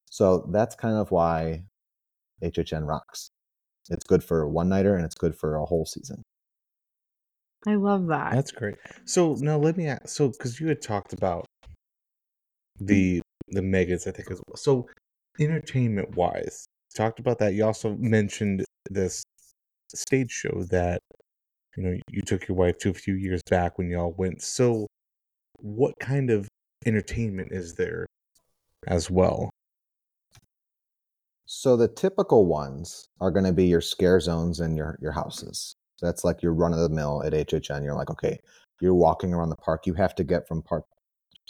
[0.09, 1.63] So that's kind of why
[2.43, 3.31] HHN rocks.
[3.89, 6.23] It's good for a one nighter and it's good for a whole season.
[7.65, 8.33] I love that.
[8.33, 8.75] That's great.
[9.05, 10.09] So now let me ask.
[10.09, 11.45] So because you had talked about
[12.79, 14.57] the the megas, I think as well.
[14.57, 14.87] So
[15.39, 16.65] entertainment wise,
[16.95, 17.53] talked about that.
[17.53, 19.23] You also mentioned this
[19.93, 20.99] stage show that
[21.75, 24.41] you know you took your wife to a few years back when y'all went.
[24.41, 24.87] So
[25.59, 26.47] what kind of
[26.85, 28.05] entertainment is there
[28.87, 29.49] as well?
[31.49, 35.77] So the typical ones are going to be your scare zones and your your houses.
[35.95, 37.83] So that's like your run of the mill at HHN.
[37.85, 38.37] You're like, okay,
[38.81, 39.87] you're walking around the park.
[39.87, 40.83] You have to get from part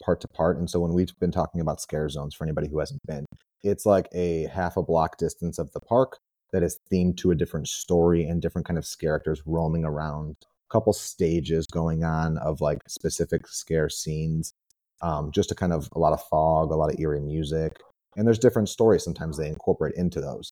[0.04, 0.60] part to part.
[0.60, 3.26] And so when we've been talking about scare zones for anybody who hasn't been,
[3.64, 6.20] it's like a half a block distance of the park
[6.54, 10.36] that is themed to a different story and different kind of characters roaming around.
[10.70, 14.54] A couple stages going on of like specific scare scenes.
[15.02, 17.80] Um, just a kind of a lot of fog, a lot of eerie music
[18.16, 20.52] and there's different stories sometimes they incorporate into those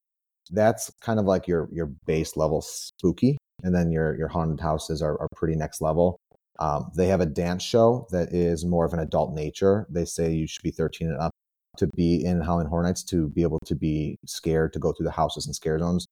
[0.52, 5.02] that's kind of like your your base level spooky and then your your haunted houses
[5.02, 6.20] are, are pretty next level
[6.60, 10.32] um, they have a dance show that is more of an adult nature they say
[10.32, 11.32] you should be 13 and up
[11.78, 15.06] to be in Halloween Horror Nights to be able to be scared to go through
[15.06, 16.06] the houses and scare zones.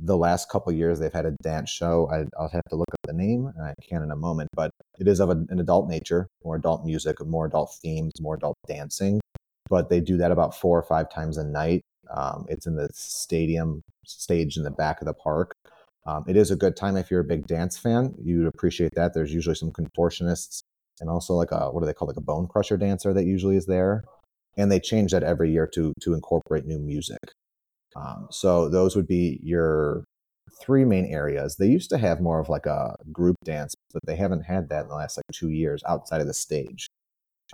[0.00, 2.08] The last couple years, they've had a dance show.
[2.10, 4.70] I, will have to look up the name, I can in a moment, but
[5.00, 9.20] it is of an adult nature, more adult music, more adult themes, more adult dancing
[9.68, 11.82] but they do that about four or five times a night.
[12.10, 15.52] Um, it's in the stadium stage in the back of the park.
[16.06, 18.14] Um, it is a good time if you're a big dance fan.
[18.22, 19.12] You'd appreciate that.
[19.12, 20.62] There's usually some contortionists
[21.00, 23.56] and also like a what do they call like a bone crusher dancer that usually
[23.56, 24.04] is there,
[24.56, 27.18] and they change that every year to to incorporate new music.
[27.96, 30.04] Um, so those would be your
[30.60, 31.56] three main areas.
[31.56, 34.82] They used to have more of like a group dance, but they haven't had that
[34.84, 36.88] in the last like two years outside of the stage.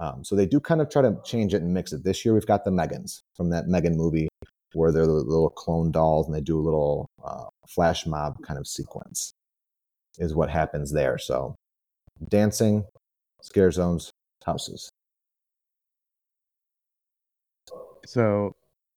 [0.01, 2.03] Um, so they do kind of try to change it and mix it.
[2.05, 4.29] This year we've got the Megans from that Megan movie
[4.73, 8.59] where they're the little clone dolls and they do a little uh, flash mob kind
[8.59, 9.33] of sequence
[10.19, 11.17] is what happens there.
[11.19, 11.55] So
[12.29, 12.85] dancing,
[13.43, 14.11] scare zones,
[14.45, 14.91] houses.
[18.07, 18.53] So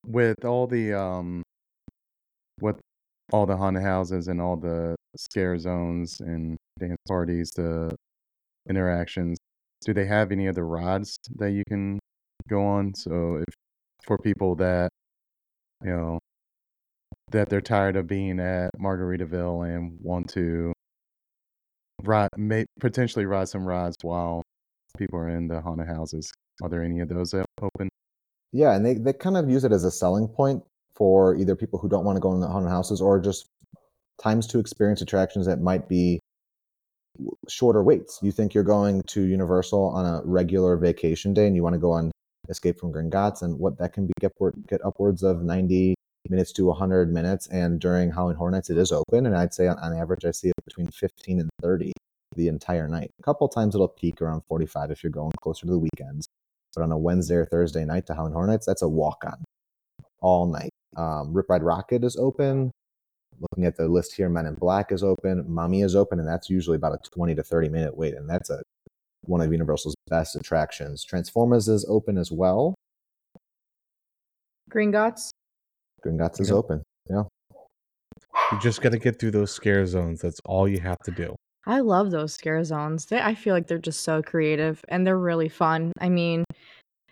[0.05, 1.43] with all the um
[2.59, 2.79] with
[3.31, 7.95] all the haunted houses and all the scare zones and dance parties, the
[8.69, 9.36] interactions,
[9.85, 11.99] do they have any other rides that you can
[12.49, 12.93] go on?
[12.95, 13.53] So if
[14.05, 14.89] for people that
[15.83, 16.19] you know
[17.31, 20.71] that they're tired of being at Margaritaville and want to
[22.03, 24.41] ride, may, potentially ride some rides while
[24.97, 26.31] people are in the haunted houses.
[26.61, 27.89] Are there any of those open?
[28.53, 30.63] Yeah, and they, they kind of use it as a selling point
[30.95, 33.47] for either people who don't want to go in the haunted houses or just
[34.21, 36.19] times to experience attractions that might be
[37.47, 38.19] shorter waits.
[38.21, 41.79] You think you're going to Universal on a regular vacation day and you want to
[41.79, 42.11] go on
[42.49, 44.33] Escape from Gringotts and what that can be get,
[44.67, 45.95] get upwards of 90
[46.29, 47.47] minutes to 100 minutes.
[47.47, 49.25] And during Halloween Horror Nights, it is open.
[49.25, 51.93] And I'd say on, on average, I see it between 15 and 30
[52.35, 53.11] the entire night.
[53.19, 56.27] A couple times it'll peak around 45 if you're going closer to the weekends.
[56.75, 59.43] But on a Wednesday or Thursday night to Halloween Horror Nights, that's a walk on
[60.19, 60.69] all night.
[60.95, 62.71] Um, Rip Ride Rockit is open
[63.39, 66.49] looking at the list here, Men in Black is open, Mummy is open, and that's
[66.49, 68.13] usually about a 20 to 30 minute wait.
[68.13, 68.61] And that's a
[69.21, 71.03] one of Universal's best attractions.
[71.03, 72.75] Transformers is open as well.
[74.71, 75.29] Gringotts?
[76.05, 76.83] Gringotts is open.
[77.09, 77.23] Yeah.
[78.51, 80.21] You just got to get through those scare zones.
[80.21, 81.35] That's all you have to do.
[81.65, 83.07] I love those scare zones.
[83.07, 85.91] They, I feel like they're just so creative and they're really fun.
[85.99, 86.45] I mean,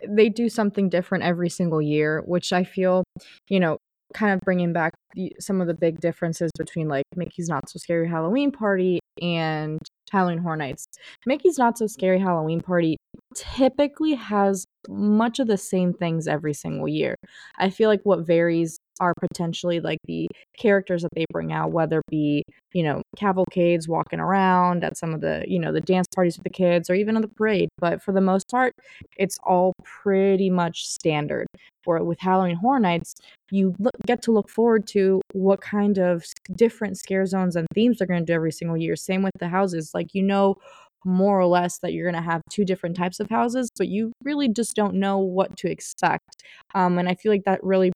[0.06, 3.04] they do something different every single year, which I feel,
[3.48, 3.78] you know,
[4.14, 7.78] kind of bringing back the, some of the big differences between like Mickey's Not So
[7.78, 9.78] Scary Halloween Party and
[10.10, 10.86] Halloween Horror Nights.
[11.26, 12.96] Mickey's Not So Scary Halloween Party
[13.34, 17.16] typically has much of the same things every single year.
[17.58, 20.28] I feel like what varies are potentially like the
[20.58, 22.42] characters that they bring out, whether it be,
[22.72, 26.44] you know, cavalcades walking around at some of the, you know, the dance parties with
[26.44, 27.68] the kids or even on the parade.
[27.78, 28.72] But for the most part,
[29.16, 31.46] it's all pretty much standard.
[31.86, 33.14] Or with Halloween Horror Nights,
[33.50, 36.24] you look, get to look forward to what kind of
[36.56, 38.96] different scare zones and themes they're going to do every single year.
[38.96, 39.92] Same with the houses.
[39.94, 40.56] Like, you know,
[41.04, 44.12] more or less that you're going to have two different types of houses, but you
[44.24, 46.42] really just don't know what to expect.
[46.74, 47.92] Um, and I feel like that really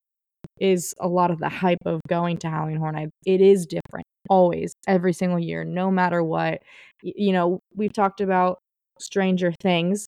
[0.61, 3.07] is a lot of the hype of going to Halloween Horror.
[3.27, 6.63] It is different always, every single year, no matter what.
[7.03, 8.59] You know, we've talked about
[8.99, 10.07] Stranger Things.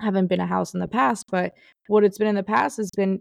[0.00, 1.52] haven't been a house in the past, but
[1.88, 3.20] what it's been in the past has been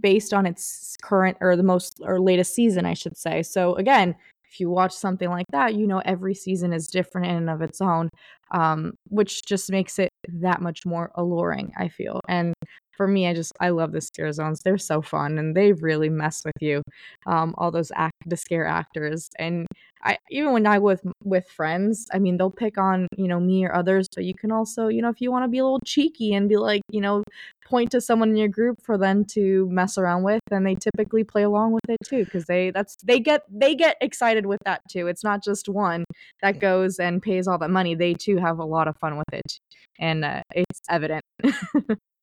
[0.00, 3.42] based on its current or the most or latest season, I should say.
[3.42, 4.14] So again,
[4.50, 7.62] if you watch something like that, you know every season is different in and of
[7.62, 8.08] its own,
[8.52, 11.72] um, which just makes it that much more alluring.
[11.76, 12.54] I feel, and
[12.96, 14.60] for me, I just I love the scare zones.
[14.64, 16.82] They're so fun and they really mess with you.
[17.26, 19.66] Um, all those act the scare actors and
[20.02, 23.64] I even when I with with friends, I mean they'll pick on you know me
[23.64, 25.80] or others, but you can also you know if you want to be a little
[25.84, 27.22] cheeky and be like you know
[27.64, 31.24] point to someone in your group for them to mess around with, then they typically
[31.24, 34.82] play along with it too because they that's they get they get excited with that
[34.90, 35.06] too.
[35.08, 36.04] It's not just one
[36.42, 39.32] that goes and pays all that money; they too have a lot of fun with
[39.32, 39.58] it,
[39.98, 41.24] and uh, it's evident.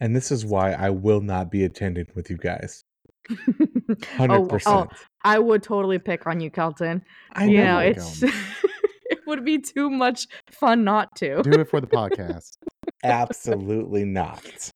[0.00, 2.84] And this is why I will not be attending with you guys.
[3.90, 4.90] Oh, oh, Hundred oh, oh, percent.
[5.24, 7.02] I would totally pick on you, Kelton.
[7.32, 7.64] I you know.
[7.64, 11.42] know, it's it would be too much fun not to.
[11.42, 12.58] Do it for the podcast.
[13.04, 14.72] Absolutely not.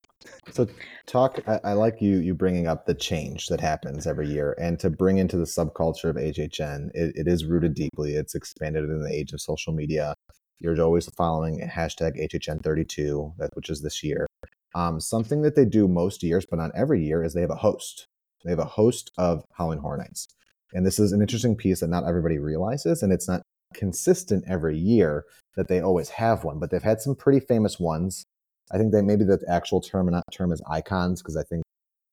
[0.50, 0.66] So
[1.06, 1.40] talk.
[1.46, 4.90] I, I like you you bringing up the change that happens every year, and to
[4.90, 6.90] bring into the subculture of HHN.
[6.94, 8.14] It, it is rooted deeply.
[8.14, 10.14] It's expanded in the age of social media.
[10.60, 14.26] You're always following hashtag HHN32, that which is this year.
[14.74, 17.56] Um, something that they do most years, but not every year, is they have a
[17.56, 18.06] host.
[18.44, 20.26] They have a host of Halloween Horror Nights,
[20.72, 23.42] and this is an interesting piece that not everybody realizes, and it's not
[23.74, 25.24] consistent every year
[25.56, 28.24] that they always have one, but they've had some pretty famous ones.
[28.72, 31.62] I think they maybe the actual term not term is icons because I think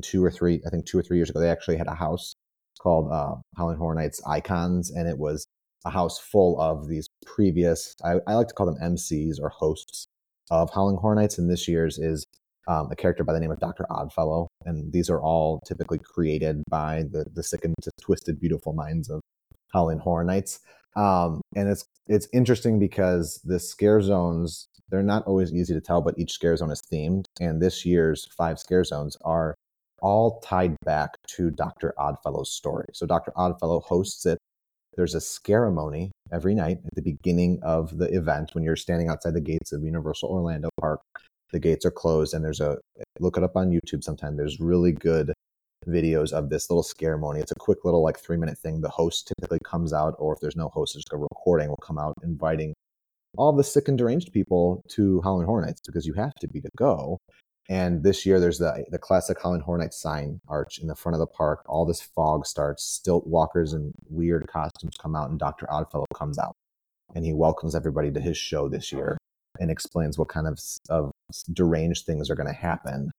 [0.01, 2.33] two or three I think two or three years ago they actually had a house
[2.81, 5.45] called uh, Halloween Horror Nights Icons, and it was
[5.85, 10.07] a house full of these previous I, I like to call them MCs or hosts
[10.51, 12.25] of Halloween Horror Nights, and this year's is
[12.67, 13.85] um, a character by the name of Dr.
[13.89, 14.47] Oddfellow.
[14.65, 19.21] And these are all typically created by the, the sick and twisted, beautiful minds of
[19.73, 20.59] Halloween Horror Nights.
[20.95, 26.01] Um, and it's it's interesting because the scare zones they're not always easy to tell,
[26.01, 27.25] but each scare zone is themed.
[27.39, 29.53] And this year's five scare zones are
[30.01, 31.93] all tied back to Dr.
[31.97, 32.87] Oddfellow's story.
[32.93, 33.31] So Dr.
[33.35, 34.37] Oddfellow hosts it.
[34.95, 39.33] There's a ceremony every night at the beginning of the event when you're standing outside
[39.33, 41.01] the gates of Universal Orlando Park
[41.51, 42.77] the gates are closed and there's a
[43.19, 45.33] look it up on youtube sometime there's really good
[45.87, 48.81] videos of this little ceremony it's a quick little like three minute thing.
[48.81, 51.97] The host typically comes out or if there's no host just a recording will come
[51.97, 52.73] out inviting
[53.37, 56.61] all the sick and deranged people to halloween horror nights because you have to be
[56.61, 57.17] to go.
[57.69, 61.15] And this year there's the the classic halloween horror nights sign arch in the front
[61.15, 61.63] of the park.
[61.67, 62.83] All this fog starts.
[62.83, 66.55] Stilt walkers and weird costumes come out and dr oddfellow comes out
[67.15, 69.17] and he welcomes everybody to his show this year
[69.59, 71.11] and explains what kind of, of
[71.53, 73.11] deranged things are going to happen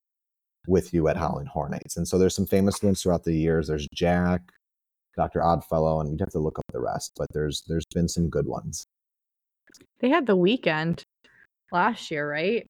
[0.67, 1.97] with you at Halloween Horror Nights.
[1.97, 3.69] And so there's some famous ones throughout the years.
[3.69, 4.43] There's Jack,
[5.17, 5.43] Dr.
[5.43, 8.47] Oddfellow, and you'd have to look up the rest, but there's there's been some good
[8.47, 8.85] ones.
[10.01, 11.03] They had The Weeknd
[11.73, 12.67] last year, right?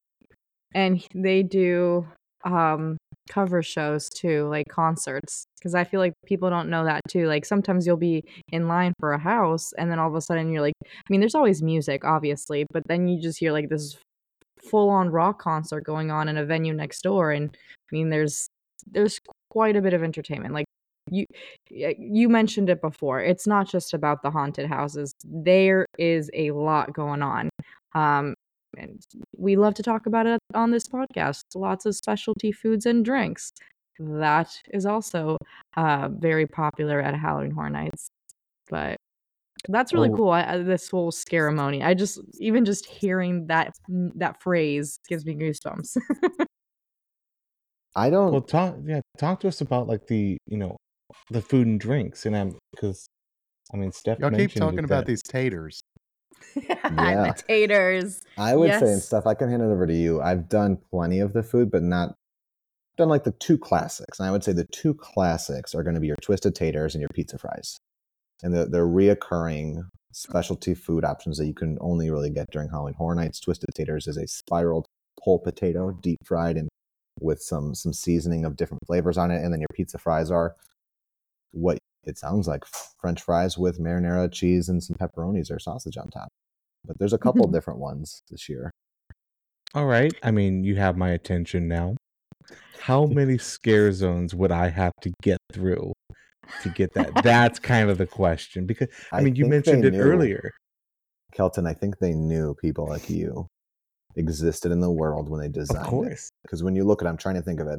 [0.75, 2.07] And they do
[2.45, 2.97] um
[3.31, 5.45] cover shows too, like concerts.
[5.59, 7.27] Because I feel like people don't know that too.
[7.27, 10.51] Like sometimes you'll be in line for a house, and then all of a sudden
[10.51, 13.97] you're like, I mean, there's always music, obviously, but then you just hear like this
[14.63, 18.49] full on rock concert going on in a venue next door, and I mean, there's
[18.91, 19.21] there's
[19.51, 20.55] quite a bit of entertainment.
[20.55, 20.67] Like
[21.11, 21.25] you
[21.69, 23.21] you mentioned it before.
[23.21, 25.13] It's not just about the haunted houses.
[25.25, 27.51] There is a lot going on.
[27.95, 28.35] Um,
[28.79, 29.01] and
[29.37, 31.43] we love to talk about it on this podcast.
[31.55, 33.53] Lots of specialty foods and drinks.
[33.99, 35.37] That is also
[35.77, 38.09] uh, very popular at Halloween Horror Nights.
[38.71, 38.97] But
[39.69, 40.17] that's really Oh.
[40.17, 40.31] cool.
[40.31, 41.83] I, I- this whole ceremony.
[41.83, 45.97] I just even just hearing that that phrase gives me goosebumps.
[47.97, 48.31] I don't.
[48.33, 50.77] Well, talk yeah, talk to us about like the you know
[51.31, 53.07] the food and drinks, and I'm because
[53.75, 55.81] I mean Steph Y'all keep talking about that- these taters.
[56.57, 57.33] Yeah.
[57.33, 58.23] the taters.
[58.37, 59.27] I would say, and stuff.
[59.27, 60.21] I can hand it over to you.
[60.21, 62.15] I've done plenty of the food, but not
[62.97, 64.19] done like the two classics.
[64.19, 67.01] And I would say the two classics are going to be your twisted taters and
[67.01, 67.79] your pizza fries,
[68.43, 72.95] and the the reoccurring specialty food options that you can only really get during Halloween
[72.95, 73.41] Horror Nights.
[73.41, 74.87] Twisted taters is a spiraled
[75.21, 76.69] whole potato, deep fried, and
[77.21, 79.43] with some some seasoning of different flavors on it.
[79.43, 80.57] And then your pizza fries are
[81.53, 82.65] what it sounds like
[83.01, 86.29] French fries with marinara cheese and some pepperonis or sausage on top.
[86.87, 87.55] But there's a couple Mm-hmm.
[87.55, 88.71] different ones this year.
[89.75, 91.97] All right, I mean you have my attention now.
[92.81, 95.93] How many scare zones would I have to get through
[96.63, 97.23] to get that?
[97.23, 100.51] That's kind of the question because I mean you mentioned it knew- earlier.
[101.33, 101.65] Kelton.
[101.67, 103.47] I think they knew people like you
[104.17, 106.19] existed in the world when they designed it.
[106.43, 107.79] Because when you look at, I'm trying to think of it.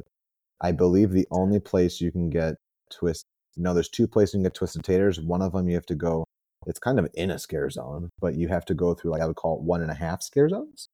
[0.62, 2.54] I believe the only place you can get
[2.90, 3.26] twist.
[3.56, 5.20] No, there's two places you can get twisted taters.
[5.20, 6.24] One of them you have to go.
[6.66, 9.26] It's kind of in a scare zone, but you have to go through like I
[9.26, 10.88] would call it one and a half scare zones.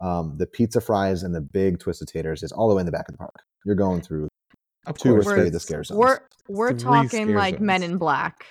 [0.00, 2.92] Um, the pizza fries and the big twisted taters is all the way in the
[2.92, 3.34] back of the park.
[3.64, 4.28] You're going through
[4.86, 5.98] Of two or three of the scare zones.
[5.98, 8.46] We're we're Three talking scare like Men in Black.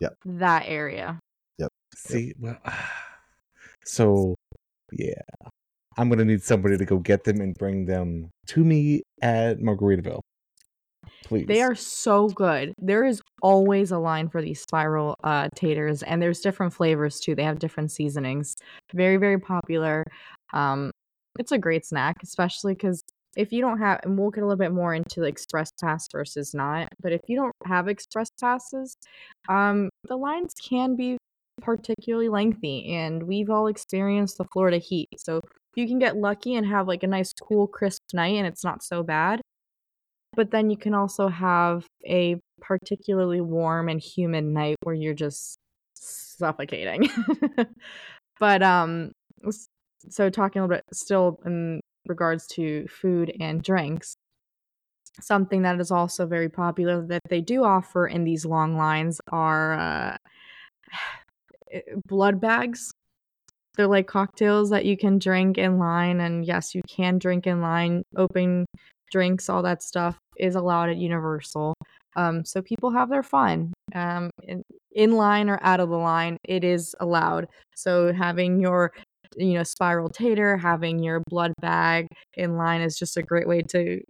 [0.00, 0.14] Yep.
[0.24, 1.18] That area.
[1.58, 1.70] Yep.
[1.96, 2.58] See, well,
[3.84, 4.34] so
[4.92, 5.14] yeah,
[5.96, 10.20] I'm gonna need somebody to go get them and bring them to me at Margaritaville,
[11.24, 11.46] please.
[11.46, 12.72] They are so good.
[12.78, 17.34] There is always a line for these spiral uh, taters, and there's different flavors too.
[17.34, 18.56] They have different seasonings.
[18.92, 20.04] Very, very popular.
[20.52, 20.90] Um,
[21.38, 23.02] it's a great snack, especially because
[23.36, 26.08] if you don't have, and we'll get a little bit more into the express pass
[26.10, 28.96] versus not, but if you don't have express passes,
[29.48, 31.18] um, the lines can be
[31.60, 35.08] particularly lengthy, and we've all experienced the Florida heat.
[35.16, 35.40] So
[35.74, 38.82] you can get lucky and have like a nice, cool, crisp night, and it's not
[38.82, 39.40] so bad
[40.38, 45.58] but then you can also have a particularly warm and humid night where you're just
[45.94, 47.10] suffocating.
[48.40, 49.10] but um
[50.08, 54.14] so talking a little bit still in regards to food and drinks
[55.20, 59.74] something that is also very popular that they do offer in these long lines are
[59.74, 60.16] uh,
[62.06, 62.92] blood bags
[63.76, 67.60] they're like cocktails that you can drink in line and yes you can drink in
[67.60, 68.64] line open
[69.10, 71.74] drinks all that stuff is allowed at universal.
[72.16, 74.62] Um, so people have their fun um, in,
[74.92, 77.48] in line or out of the line it is allowed.
[77.76, 78.92] So having your
[79.36, 83.60] you know spiral tater having your blood bag in line is just a great way
[83.60, 84.00] to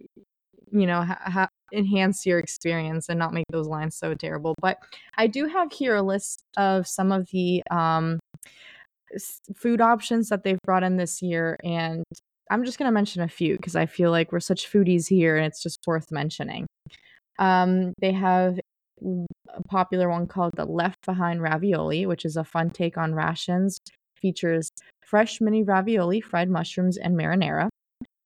[0.71, 4.55] you know ha- ha- enhance your experience and not make those lines so terrible.
[4.61, 4.77] But
[5.17, 8.19] i do have here a list of some of the um,
[9.55, 12.03] food options that they've brought in this year and
[12.49, 15.37] i'm just going to mention a few because i feel like we're such foodies here
[15.37, 16.65] and it's just worth mentioning
[17.37, 18.59] um, they have
[19.01, 23.79] a popular one called the left behind ravioli which is a fun take on rations
[24.15, 24.69] features
[25.05, 27.69] fresh mini ravioli fried mushrooms and marinara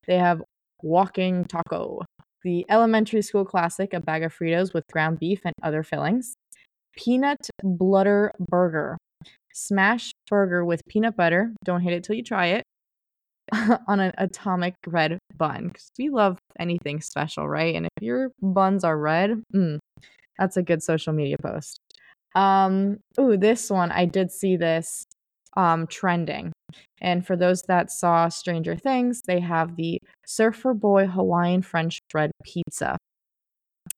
[0.08, 0.42] they have
[0.82, 2.02] walking taco
[2.44, 6.34] the elementary school classic a bag of fritos with ground beef and other fillings
[6.96, 8.98] peanut butter burger
[9.54, 11.54] smash burger with peanut butter.
[11.64, 12.64] Don't hate it till you try it.
[13.88, 17.76] on an atomic red bun because we love anything special, right?
[17.76, 19.80] And if your buns are red, mm,
[20.38, 21.80] that's a good social media post.
[22.36, 25.06] Um, ooh, this one I did see this
[25.56, 26.52] um trending.
[27.02, 32.32] And for those that saw Stranger Things, they have the Surfer Boy Hawaiian French bread
[32.44, 32.98] pizza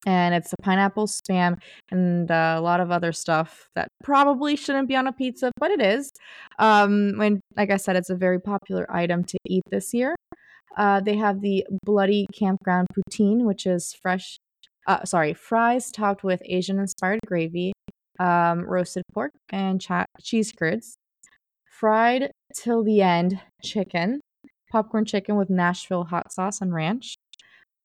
[0.06, 1.58] and it's a pineapple spam
[1.91, 5.72] and uh, a lot of other stuff that probably shouldn't be on a pizza, but
[5.72, 6.12] it is.
[6.60, 10.16] Um, and like I said, it's a very popular item to eat this year.
[10.78, 14.38] Uh, they have the bloody campground poutine, which is fresh,
[14.88, 17.74] uh, sorry, fries topped with Asian-inspired gravy,
[18.20, 19.86] um, roasted pork, and
[20.22, 20.95] cheese curds.
[21.80, 24.22] Fried till the end chicken,
[24.72, 27.14] popcorn chicken with Nashville hot sauce and ranch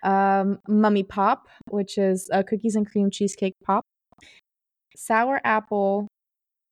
[0.03, 3.85] um, mummy pop, which is a cookies and cream cheesecake pop,
[4.97, 6.09] sour apple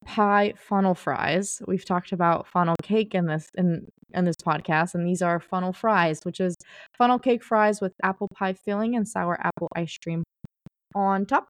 [0.04, 1.60] pie funnel fries.
[1.66, 5.72] We've talked about funnel cake in this in in this podcast, and these are funnel
[5.72, 6.56] fries, which is
[6.96, 10.24] funnel cake fries with apple pie filling and sour apple ice cream
[10.94, 11.48] on top.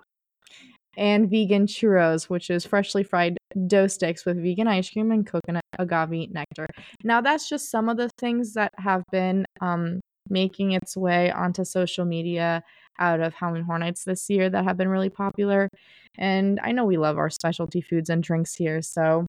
[0.97, 5.63] And vegan churros, which is freshly fried dough sticks with vegan ice cream and coconut
[5.79, 6.67] agave nectar.
[7.05, 10.01] Now, that's just some of the things that have been um,
[10.31, 12.63] making its way onto social media
[12.99, 15.69] out of Halloween Horror Nights this year that have been really popular.
[16.17, 19.27] And I know we love our specialty foods and drinks here, so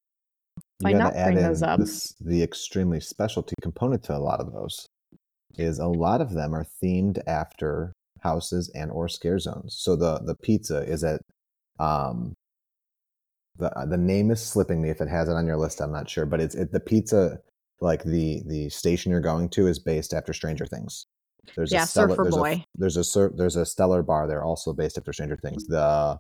[0.79, 1.79] why not bring in those up?
[1.79, 4.85] this, the extremely specialty component to a lot of those
[5.57, 9.75] is a lot of them are themed after houses and or scare zones.
[9.77, 11.21] So the the pizza is at
[11.79, 12.33] um
[13.57, 15.81] the the name is slipping me if it has it on your list.
[15.81, 17.39] I'm not sure, but it's it, the pizza
[17.81, 21.05] like the the station you're going to is based after Stranger Things.
[21.55, 22.51] There's Yeah, a stellar, Surfer there's Boy.
[22.51, 25.65] A, there's a cer- there's a stellar bar there also based after Stranger Things.
[25.67, 26.17] The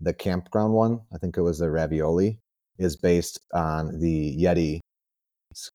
[0.00, 2.38] the campground one, I think it was the ravioli,
[2.78, 4.80] is based on the Yeti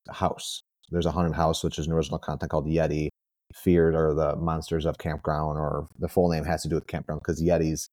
[0.10, 0.62] house.
[0.90, 3.10] There's a haunted house, which is an original content called Yeti,
[3.54, 7.22] Feared, or the Monsters of Campground, or the full name has to do with campground
[7.22, 7.88] because Yetis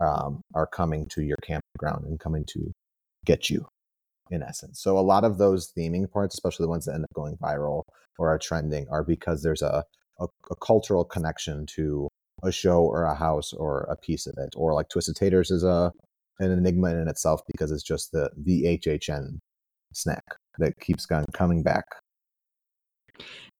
[0.00, 2.72] um, are coming to your campground and coming to
[3.24, 3.66] get you,
[4.30, 4.80] in essence.
[4.80, 7.82] So a lot of those theming parts, especially the ones that end up going viral
[8.18, 9.84] or are trending, are because there's a,
[10.20, 12.08] a, a cultural connection to
[12.42, 14.54] a show or a house or a piece of it.
[14.56, 15.92] Or like Twisted Taters is a
[16.40, 19.38] an enigma in itself because it's just the the HHN
[19.92, 20.22] snack
[20.58, 21.84] that keeps on coming back.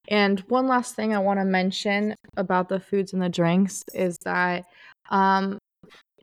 [0.09, 4.17] And one last thing I want to mention about the foods and the drinks is
[4.25, 4.65] that
[5.11, 5.59] um,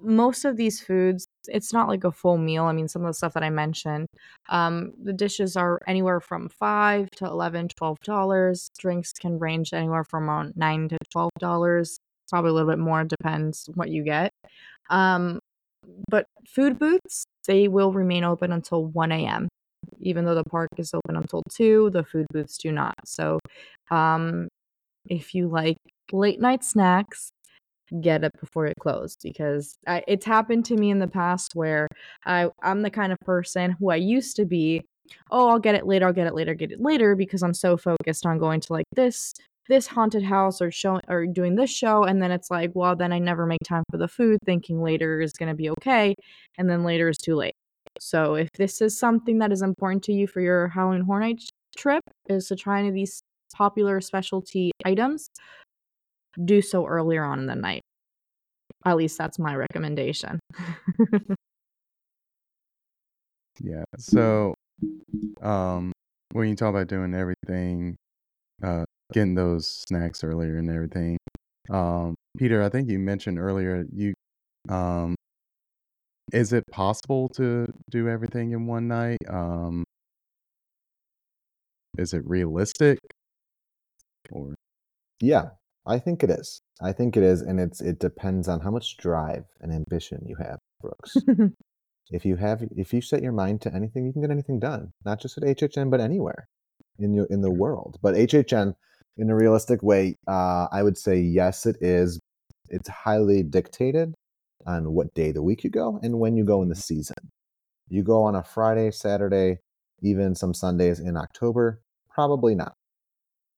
[0.02, 2.66] most of these foods it's not like a full meal.
[2.66, 4.08] I mean, some of the stuff that I mentioned,
[4.50, 8.70] um, the dishes are anywhere from five to 11 $12.
[8.78, 12.00] Drinks can range anywhere from nine to $12.
[12.30, 14.32] Probably a little bit more, depends what you get.
[14.89, 15.39] Um,
[16.10, 19.48] but food booths, they will remain open until 1 a.m.
[20.00, 22.96] Even though the park is open until 2, the food booths do not.
[23.06, 23.39] So,
[23.91, 24.48] um,
[25.08, 25.78] if you like
[26.12, 27.32] late night snacks,
[28.01, 31.88] get it before it closed because I, it's happened to me in the past where
[32.25, 34.81] I, I'm the kind of person who I used to be.
[35.29, 36.07] Oh, I'll get it later.
[36.07, 36.55] I'll get it later.
[36.55, 39.33] Get it later because I'm so focused on going to like this
[39.67, 43.11] this haunted house or showing or doing this show and then it's like well then
[43.11, 46.13] i never make time for the food thinking later is going to be okay
[46.57, 47.55] and then later is too late
[47.99, 51.41] so if this is something that is important to you for your halloween horror night
[51.75, 53.21] trip is to try any of these
[53.53, 55.29] popular specialty items
[56.43, 57.81] do so earlier on in the night
[58.86, 60.39] at least that's my recommendation
[63.61, 63.83] Yeah.
[63.97, 64.55] So,
[65.41, 65.91] um,
[66.33, 67.95] when you talk about doing everything,
[68.63, 71.17] uh, getting those snacks earlier and everything,
[71.69, 74.13] um, Peter, I think you mentioned earlier you,
[74.69, 75.15] um,
[76.33, 79.17] is it possible to do everything in one night?
[79.29, 79.83] Um,
[81.97, 82.99] is it realistic?
[84.31, 84.55] Or
[85.21, 85.51] Yeah,
[85.88, 86.61] I think it is.
[86.81, 90.36] I think it is, and it's it depends on how much drive and ambition you
[90.38, 91.15] have, Brooks.
[92.11, 94.91] if you have if you set your mind to anything, you can get anything done.
[95.05, 96.47] Not just at HHN, but anywhere
[96.99, 97.97] in your in the world.
[98.01, 98.73] But HHN,
[99.17, 102.19] in a realistic way, uh, I would say yes, it is.
[102.69, 104.15] It's highly dictated
[104.65, 107.15] on what day of the week you go and when you go in the season.
[107.89, 109.59] You go on a Friday, Saturday,
[110.01, 112.73] even some Sundays in October, probably not.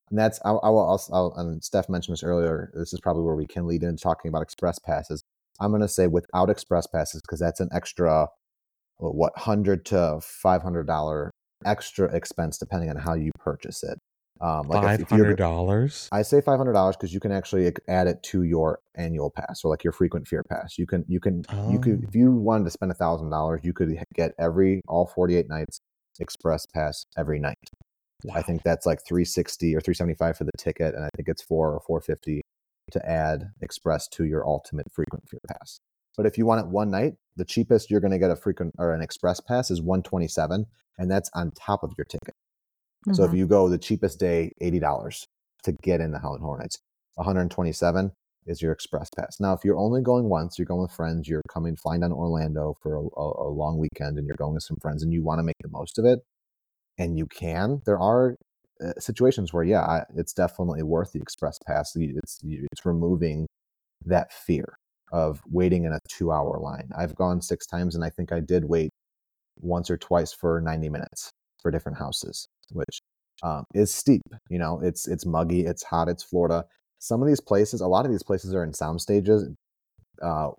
[0.09, 2.71] And that's I, I will also, I'll, and Steph mentioned this earlier.
[2.73, 5.23] This is probably where we can lead into talking about express passes.
[5.59, 8.27] I'm going to say without express passes because that's an extra,
[8.97, 11.31] what hundred to five hundred dollar
[11.65, 13.99] extra expense depending on how you purchase it.
[14.39, 16.07] Um, like Five hundred dollars.
[16.11, 19.61] I say five hundred dollars because you can actually add it to your annual pass
[19.63, 20.77] or like your frequent fear pass.
[20.77, 22.07] You can you can you could Oh.
[22.07, 25.49] if you wanted to spend a thousand dollars, you could get every all forty eight
[25.49, 25.81] nights
[26.19, 27.57] express pass every night.
[28.33, 31.71] I think that's like 360 or 375 for the ticket, and I think it's four
[31.73, 32.41] or 450
[32.91, 35.79] to add express to your ultimate frequent fear pass.
[36.15, 38.73] But if you want it one night, the cheapest you're going to get a frequent
[38.77, 40.65] or an express pass is 127,
[40.97, 42.33] and that's on top of your ticket.
[43.13, 43.37] So if Mhm.
[43.37, 45.27] you go the cheapest day, eighty dollars
[45.63, 46.77] to get in the Halloween Horror, Nights.
[47.15, 48.11] One hundred twenty-seven
[48.45, 49.39] is your express pass.
[49.39, 52.15] Now, if you're only going once, you're going with friends, you're coming flying down to
[52.15, 55.39] Orlando for a, a long weekend, and you're going with some friends, and you want
[55.39, 56.19] to make the most of it,
[56.97, 57.81] and you can.
[57.85, 58.35] There are
[58.83, 61.95] uh, situations where, yeah, it's definitely worth the express pass.
[61.95, 63.47] It's it's removing
[64.05, 64.77] that fear
[65.11, 66.89] of waiting in a two-hour line.
[66.97, 68.91] I've gone six times, and I think I did wait
[69.59, 71.31] once or twice for 90 minutes
[71.61, 73.01] for different houses, which
[73.43, 74.21] um, is steep.
[74.49, 76.65] You know, it's it's muggy, it's hot, it's Florida.
[76.99, 79.47] Some of these places, a lot of these places are in sound stages,
[80.21, 80.49] uh,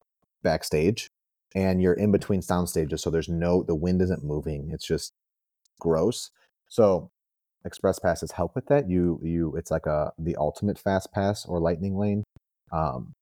[0.42, 1.08] backstage,
[1.54, 4.70] and you're in between sound stages, so there's no the wind isn't moving.
[4.72, 5.12] It's just
[5.78, 6.30] gross.
[6.68, 7.10] So
[7.64, 8.88] express passes help with that.
[8.88, 12.24] You you it's like a the ultimate fast pass or lightning lane.
[12.72, 13.14] Um,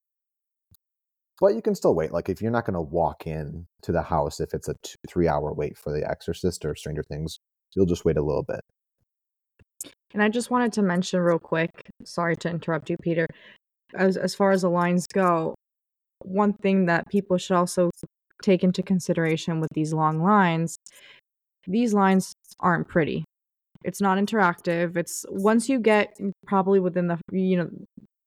[1.40, 2.12] but you can still wait.
[2.12, 4.96] Like if you're not going to walk in to the house, if it's a two,
[5.06, 7.38] three hour wait for The Exorcist or Stranger Things,
[7.74, 8.60] you'll just wait a little bit.
[10.14, 11.70] And I just wanted to mention real quick,
[12.04, 13.26] sorry to interrupt you, Peter.
[13.94, 15.54] As as far as the lines go,
[16.24, 17.90] one thing that people should also
[18.42, 20.76] take into consideration with these long lines,
[21.66, 23.24] these lines aren't pretty.
[23.84, 24.96] It's not interactive.
[24.96, 27.70] It's once you get probably within the you know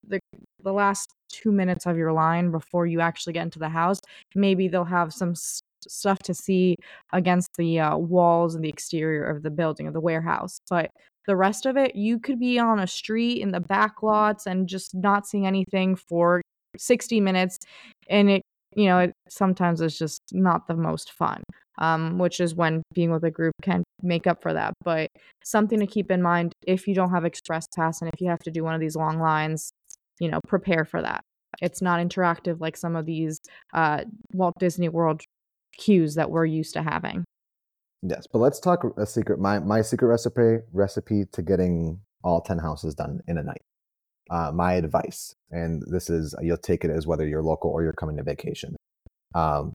[0.08, 0.20] the
[0.64, 4.00] the last 2 minutes of your line before you actually get into the house,
[4.36, 6.76] maybe they'll have some s- stuff to see
[7.14, 10.60] against the uh, walls and the exterior of the building of the warehouse.
[10.70, 10.92] But
[11.28, 14.68] the rest of it, you could be on a street in the back lots and
[14.68, 16.42] just not seeing anything for
[16.78, 17.60] 60 minutes.
[18.10, 18.42] And it,
[18.76, 21.44] you know, it sometimes it's just not the most fun,
[21.80, 24.74] um, which is when being with a group can make up for that.
[24.84, 25.10] But
[25.44, 28.40] something to keep in mind if you don't have Express Pass and if you have
[28.40, 29.72] to do one of these long lines,
[30.20, 31.22] you know, prepare for that.
[31.62, 33.40] It's not interactive like some of these
[33.74, 34.04] uh,
[34.34, 35.22] Walt Disney World
[35.78, 37.26] queues that we're used to having.
[38.02, 39.40] Yes, but let's talk a secret.
[39.40, 43.62] My my secret recipe recipe to getting all ten houses done in a night.
[44.30, 47.94] Uh, my advice, and this is you'll take it as whether you're local or you're
[47.94, 48.76] coming to vacation.
[49.36, 49.74] Um,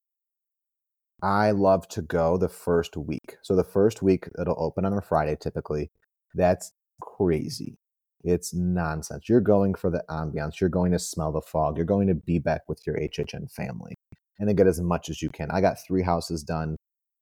[1.23, 3.37] I love to go the first week.
[3.43, 5.91] So the first week it'll open on a Friday typically.
[6.35, 7.79] That's crazy.
[8.23, 9.29] It's nonsense.
[9.29, 10.61] You're going for the ambiance.
[10.61, 11.77] You're going to smell the fog.
[11.77, 13.95] You're going to be back with your HHN family.
[14.39, 15.51] and then get as much as you can.
[15.51, 16.77] I got three houses done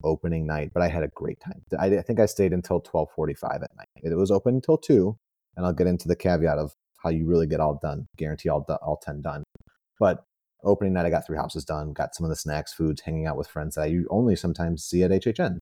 [0.05, 1.63] opening night, but I had a great time.
[1.79, 3.89] I, think I stayed until 12:45 at night.
[3.97, 5.17] It was open until 2,
[5.57, 6.73] and I'll get into the caveat of
[7.03, 8.07] how you really get all done.
[8.17, 9.43] Guarantee all all 10 done.
[9.99, 10.25] But
[10.65, 13.37] opening night I got three houses done, got some of the snacks, foods, hanging out
[13.37, 15.59] with friends that I only sometimes see at HHN.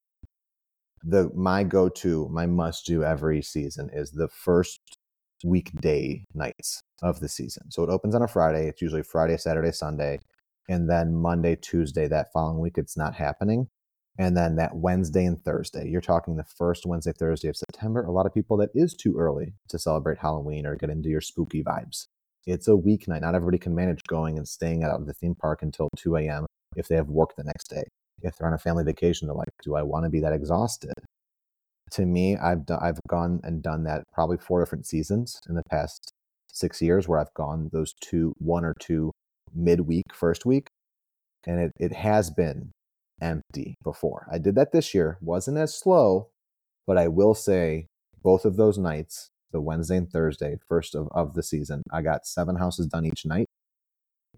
[1.03, 4.81] The my go-to, my must-do every season is the first
[5.45, 7.71] weekday nights of the season.
[7.71, 8.69] So it opens on a Friday.
[8.69, 10.19] It's usually Friday, Saturday, Sunday.
[10.69, 13.69] And then Monday, Tuesday, that following week, it's not happening.
[14.19, 18.05] And then that Wednesday and Thursday, you're talking the first Wednesday, Thursday of September.
[18.05, 21.23] A lot of people, that is too early to celebrate Halloween or get into your
[21.23, 22.07] spooky vibes.
[22.47, 23.21] It's a weeknight.
[23.21, 26.47] Not everybody can manage going and staying at the theme park until 2 a.m.
[26.77, 27.85] if they have work the next day.
[28.23, 30.93] If they're on a family vacation, they're like, do I want to be that exhausted?
[31.93, 35.63] To me, I've done, I've gone and done that probably four different seasons in the
[35.71, 36.13] past
[36.53, 39.13] six years where I've gone those two, one or two
[39.55, 40.69] midweek, first week,
[41.47, 42.71] and it, it has been
[43.21, 44.27] empty before.
[44.31, 46.29] I did that this year, wasn't as slow,
[46.87, 47.87] but I will say
[48.23, 52.27] both of those nights, the Wednesday and Thursday, first of, of the season, I got
[52.27, 53.47] seven houses done each night.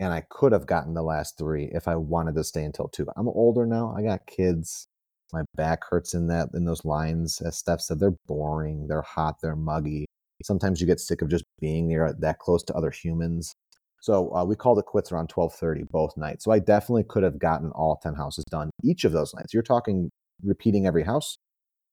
[0.00, 3.06] And I could have gotten the last three if I wanted to stay until two.
[3.16, 3.94] I'm older now.
[3.96, 4.86] I got kids.
[5.32, 7.40] My back hurts in that in those lines.
[7.40, 10.06] As Steph said, they're boring, they're hot, they're muggy.
[10.42, 13.54] Sometimes you get sick of just being near that close to other humans.
[14.00, 16.44] So uh, we called it quits around 12:30 both nights.
[16.44, 19.54] So I definitely could have gotten all 10 houses done each of those nights.
[19.54, 20.10] You're talking
[20.42, 21.36] repeating every house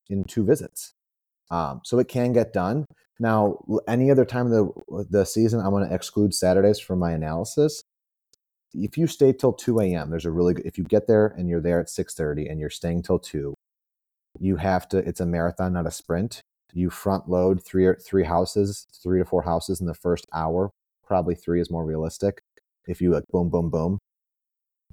[0.10, 0.94] in two visits.
[1.52, 2.86] Um, so it can get done.
[3.20, 3.58] Now,
[3.88, 7.84] any other time of the the season, I'm going to exclude Saturdays from my analysis.
[8.74, 10.66] If you stay till 2 a.m., there's a really good.
[10.66, 13.54] If you get there and you're there at 6:30 and you're staying till 2,
[14.40, 14.98] you have to.
[15.00, 16.42] It's a marathon, not a sprint.
[16.74, 20.70] You front load three or three houses, three to four houses in the first hour
[21.10, 22.42] probably three is more realistic.
[22.88, 24.00] If you like boom, boom, boom,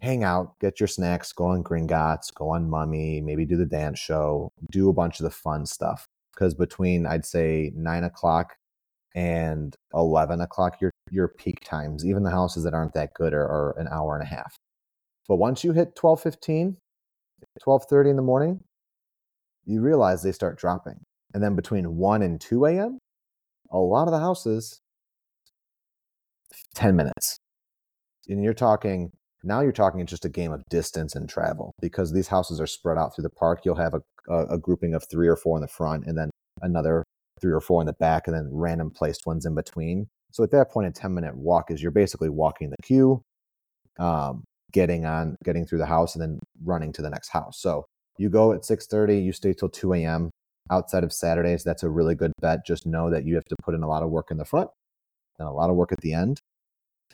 [0.02, 4.00] hang out, get your snacks, go on Gringotts, go on Mummy, maybe do the dance
[4.00, 6.06] show, do a bunch of the fun stuff.
[6.36, 8.54] Because between I'd say nine o'clock
[9.14, 13.46] and eleven o'clock, your your peak times, even the houses that aren't that good are,
[13.46, 14.56] are an hour and a half.
[15.28, 16.76] But once you hit 12 15,
[17.62, 18.60] 12 30 in the morning,
[19.64, 21.00] you realize they start dropping.
[21.34, 22.98] And then between 1 and 2 a.m.,
[23.70, 24.80] a lot of the houses
[26.74, 27.38] 10 minutes.
[28.28, 29.10] And you're talking,
[29.42, 32.98] now you're talking just a game of distance and travel because these houses are spread
[32.98, 33.60] out through the park.
[33.64, 36.30] You'll have a, a, a grouping of three or four in the front and then
[36.62, 37.04] another
[37.40, 40.06] three or four in the back and then random placed ones in between.
[40.32, 43.22] So at that point, a 10 minute walk is you're basically walking the queue,
[43.98, 47.58] um, getting on, getting through the house and then running to the next house.
[47.60, 47.86] So
[48.18, 50.30] you go at 6.30, you stay till 2 a.m.
[50.70, 52.66] Outside of Saturdays, that's a really good bet.
[52.66, 54.70] Just know that you have to put in a lot of work in the front
[55.38, 56.40] and a lot of work at the end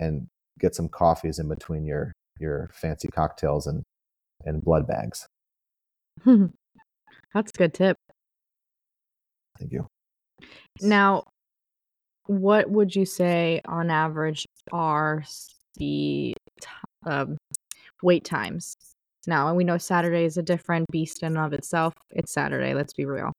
[0.00, 3.82] and get some coffees in between your your fancy cocktails and
[4.44, 5.26] and blood bags.
[7.34, 7.96] That's a good tip.
[9.58, 9.86] Thank you.
[10.80, 11.24] Now,
[12.26, 15.24] what would you say on average are
[15.76, 16.34] the
[17.06, 17.36] um,
[18.02, 18.74] wait times?
[19.26, 21.94] Now, and we know Saturday is a different beast in and of itself.
[22.10, 23.32] It's Saturday, let's be real.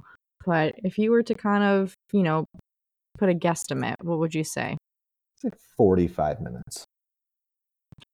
[0.46, 2.46] But if you were to kind of, you know,
[3.18, 4.78] put a guesstimate, what would you say?
[5.44, 6.86] like 45 minutes.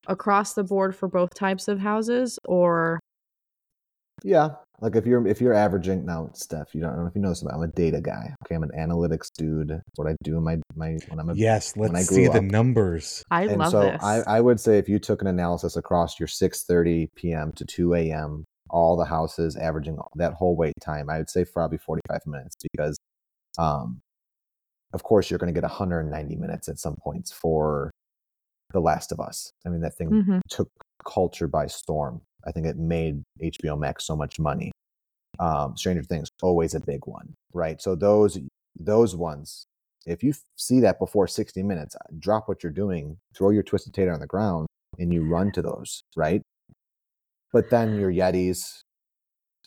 [0.07, 2.99] Across the board for both types of houses or
[4.23, 4.49] yeah,
[4.81, 7.41] like if you're if you're averaging now, Steph, you don't know if you know this
[7.41, 7.55] about.
[7.55, 8.33] I'm a data guy.
[8.45, 9.69] Okay, I'm an analytics dude.
[9.69, 11.75] That's what I do in my my when I'm a, yes.
[11.77, 13.23] Let's see the numbers.
[13.31, 14.03] I and love so this.
[14.03, 17.51] I I would say if you took an analysis across your 6:30 p.m.
[17.53, 18.45] to 2 a.m.
[18.69, 22.97] all the houses averaging that whole wait time, I would say probably 45 minutes because
[23.57, 23.99] um
[24.93, 27.91] of course you're going to get 190 minutes at some points for
[28.71, 29.51] The Last of Us.
[29.65, 30.41] I mean, that thing Mhm.
[30.49, 30.69] took
[31.07, 32.21] culture by storm.
[32.45, 34.71] I think it made HBO Max so much money.
[35.39, 37.81] Um, Stranger Things always a big one, right?
[37.81, 38.39] So those
[38.77, 39.65] those ones,
[40.05, 43.93] if you see that before 60 minutes, uh, drop what you're doing, throw your twisted
[43.93, 44.67] tater on the ground,
[44.97, 46.41] and you run to those, right?
[47.51, 48.81] But then your Yetis,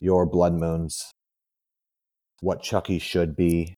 [0.00, 1.10] your Blood Moons,
[2.40, 3.74] what Chucky should be,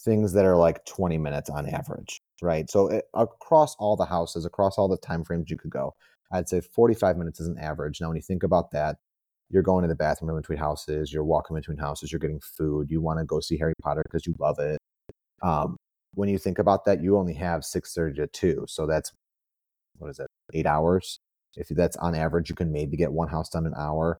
[0.00, 2.70] things that are like 20 minutes on average, right?
[2.70, 5.94] So it, across all the houses, across all the time frames you could go,
[6.32, 8.00] I'd say 45 minutes is an average.
[8.00, 8.96] Now, when you think about that,
[9.50, 12.90] you're going to the bathroom in between houses, you're walking between houses, you're getting food,
[12.90, 14.78] you want to go see Harry Potter because you love it.
[15.42, 15.76] Um,
[16.14, 19.12] when you think about that, you only have 6:30 to 2, so that's
[19.98, 21.18] what is it, eight hours?
[21.56, 24.18] If that's on average, you can maybe get one house done an hour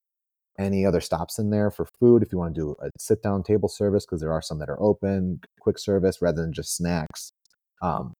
[0.58, 3.42] any other stops in there for food if you want to do a sit down
[3.42, 7.32] table service because there are some that are open quick service rather than just snacks
[7.80, 8.12] um,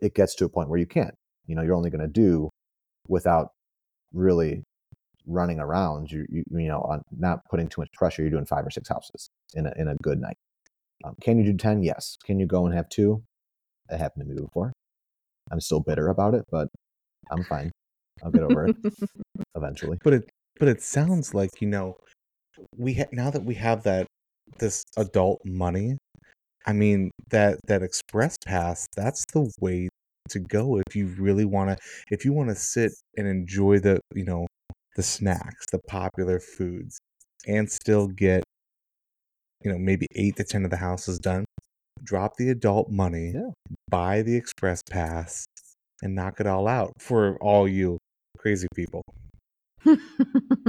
[0.00, 1.14] it gets to a point where you can't
[1.46, 2.50] you know you're only going to do
[3.12, 3.48] without
[4.12, 4.64] really
[5.26, 8.66] running around, you you, you know, on not putting too much pressure, you're doing five
[8.66, 10.36] or six houses in a in a good night.
[11.04, 11.82] Um, can you do ten?
[11.82, 12.16] Yes.
[12.24, 13.22] Can you go and have two?
[13.88, 14.72] That happened to me before.
[15.50, 16.68] I'm still bitter about it, but
[17.30, 17.70] I'm fine.
[18.24, 18.76] I'll get over it
[19.54, 19.98] eventually.
[20.02, 21.96] But it but it sounds like you know
[22.76, 24.06] we ha- now that we have that
[24.58, 25.98] this adult money.
[26.66, 28.86] I mean that that express pass.
[28.96, 29.88] That's the way
[30.30, 31.76] to go if you really want to.
[32.10, 34.46] If you want to sit and enjoy the you know
[34.96, 36.98] the snacks, the popular foods,
[37.46, 38.44] and still get
[39.62, 41.44] you know maybe eight to ten of the houses done.
[42.02, 43.50] Drop the adult money, Yeah.
[43.88, 45.44] buy the express pass,
[46.02, 47.98] and knock it all out for all you
[48.38, 49.02] crazy people.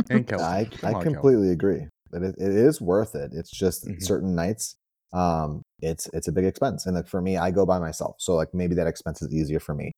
[0.10, 0.43] And Kelsey.
[0.43, 1.14] I, I on, Kelsey.
[1.14, 3.32] completely agree that it, it is worth it.
[3.34, 4.04] It's just Mhm.
[4.04, 4.76] certain nights,
[5.12, 8.36] um, it's it's a big expense, and like for me, I go by myself, so
[8.36, 9.92] like maybe that expense is easier for me.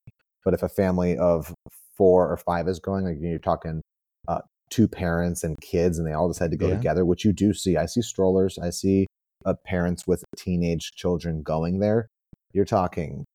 [0.43, 1.53] But if a family of
[1.97, 3.81] four or five is going, like you're talking
[4.27, 6.75] uh, two parents and kids, and they all decide to go Yeah.
[6.75, 7.77] together, which you do see.
[7.77, 9.07] I see strollers, I see
[9.45, 12.07] uh, parents with teenage children going there.
[12.53, 13.25] You're talking,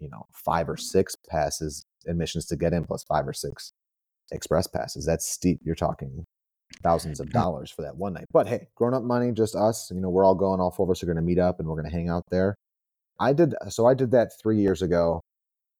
[0.00, 3.72] you know, five or six passes admissions to get in, plus five or six
[4.30, 5.04] express passes.
[5.06, 5.60] That's steep.
[5.62, 6.24] You're talking
[6.82, 8.26] thousands of dollars for that one night.
[8.32, 9.90] But hey, grown up money, just us.
[9.92, 10.60] You know, we're all going.
[10.60, 12.24] All four of us are going to meet up and we're going to hang out
[12.30, 12.56] there.
[13.20, 13.54] I did.
[13.68, 15.20] So I did that three years ago.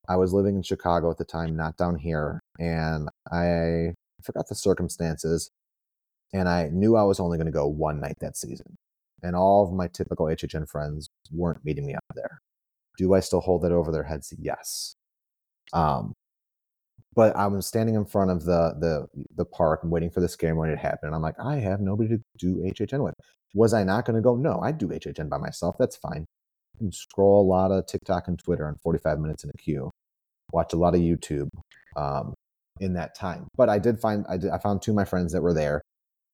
[0.08, 4.54] I was living in Chicago at the time, not down here, and I forgot the
[4.54, 5.50] circumstances.
[6.32, 8.76] And I knew I was only going to go one night that season.
[9.22, 12.40] And all of my typical HHN friends weren't meeting me up there.
[12.98, 14.32] Do I still hold that over their heads?
[14.38, 14.94] Yes.
[15.72, 16.14] Um,
[17.14, 19.06] but I was standing in front of the the
[19.36, 21.08] the park and waiting for the scaremony to happen.
[21.08, 23.14] And I'm like, I have nobody to do HHN with.
[23.54, 24.34] Was I not going to go?
[24.34, 25.76] No, I do HHN by myself.
[25.78, 26.24] That's fine.
[26.80, 29.90] And scroll a lot of TikTok and Twitter in 45 minutes in a queue.
[30.52, 31.48] Watch a lot of YouTube
[31.96, 32.32] um,
[32.80, 33.46] in that time.
[33.56, 35.82] But I did find I did I found two of my friends that were there,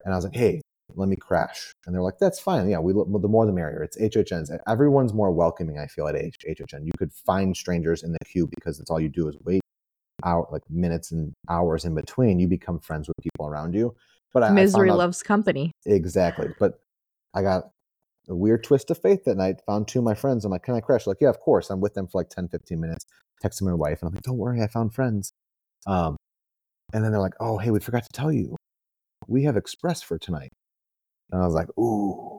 [0.05, 0.61] and I was like, hey,
[0.95, 1.71] let me crash.
[1.85, 2.69] And they're like, that's fine.
[2.69, 3.83] Yeah, we look the more the merrier.
[3.83, 4.57] It's HHNs.
[4.67, 5.77] Everyone's more welcoming.
[5.77, 6.85] I feel at HHN.
[6.85, 9.61] You could find strangers in the queue because it's all you do is wait
[10.23, 12.39] out like minutes and hours in between.
[12.39, 13.95] You become friends with people around you.
[14.33, 15.71] But I, I Misery found out- loves company.
[15.85, 16.49] exactly.
[16.59, 16.79] But
[17.33, 17.69] I got
[18.27, 19.61] a weird twist of fate that night.
[19.65, 20.45] Found two of my friends.
[20.45, 21.07] I'm like, can I crash?
[21.07, 21.69] Like, yeah, of course.
[21.69, 23.05] I'm with them for like 10, 15 minutes.
[23.43, 25.31] Texting my wife, and I'm like, don't worry, I found friends.
[25.87, 26.17] Um,
[26.93, 28.55] and then they're like, oh, hey, we forgot to tell you,
[29.27, 30.49] we have Express for tonight.
[31.31, 32.38] And I was like, ooh.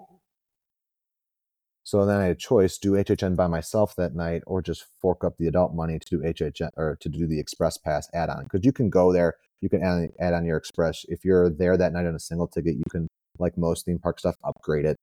[1.90, 5.24] So then I had a choice: do HHN by myself that night, or just fork
[5.24, 8.44] up the adult money to do HHN or to do the Express Pass add-on.
[8.44, 11.04] Because you can go there, you can add, add on your Express.
[11.08, 13.08] If you're there that night on a single ticket, you can,
[13.40, 14.98] like most theme park stuff, upgrade it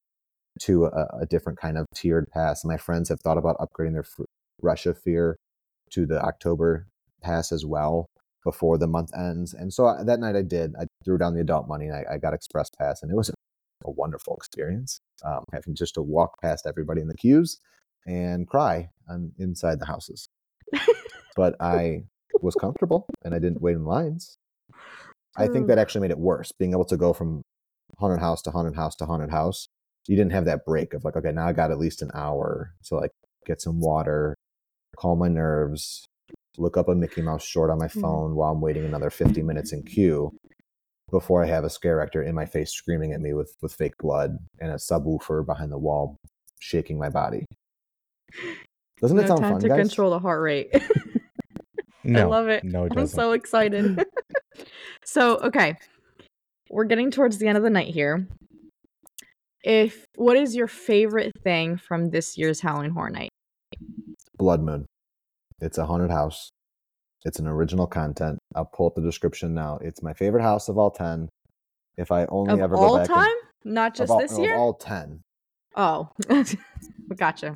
[0.62, 2.64] to a, a different kind of tiered pass.
[2.64, 4.06] My friends have thought about upgrading their
[4.62, 5.36] Rush of Fear
[5.92, 6.88] to the October
[7.22, 8.08] pass as well
[8.46, 9.54] before the month ends.
[9.54, 10.74] And so I, that night I did.
[10.80, 13.30] I threw down the adult money and I, I got Express Pass, and it was
[13.86, 15.02] a, wonderful experience.
[15.24, 17.60] Um, having just to walk past everybody in the queues
[18.06, 20.30] and cry on, inside the houses.
[21.36, 22.04] but I
[22.42, 24.38] was comfortable and I didn't wait in lines.
[25.36, 27.44] I think that actually made it worse, being able to go from
[28.00, 29.68] haunted house to haunted house to haunted house.
[30.08, 32.74] You didn't have that break of like, okay, now I got at least an hour
[32.86, 33.12] to like
[33.46, 34.36] get some water,
[34.98, 36.06] calm my nerves,
[36.58, 38.02] look up a Mickey Mouse short on my Mhm.
[38.02, 40.32] phone while I'm waiting another 50 minutes in queue
[41.10, 43.98] before I have a scare actor in my face screaming at me with, with fake
[44.00, 46.18] blood and a subwoofer behind the wall
[46.60, 47.46] shaking my body.
[49.00, 49.88] Doesn't it sound time fun, to guys?
[49.88, 50.74] control the heart rate.
[52.08, 52.64] No, I love it.
[52.64, 54.02] No, it I'm so excited.
[55.04, 55.76] so, okay.
[56.70, 58.26] We're getting towards the end of the night here.
[59.64, 63.30] If what is your favorite thing from this year's Halloween Horror Night?
[64.38, 64.86] Blood Moon.
[65.60, 66.50] It's a haunted house.
[67.28, 68.40] It's an original content.
[68.56, 69.80] I'll pull up the description now.
[69.82, 71.28] It's my favorite house of all 10.
[71.98, 73.36] If I only Of ever all go back and- time?
[73.66, 74.56] Not just all- this of year?
[74.56, 75.20] all 10.
[75.76, 76.10] oh.
[77.18, 77.54] gotcha.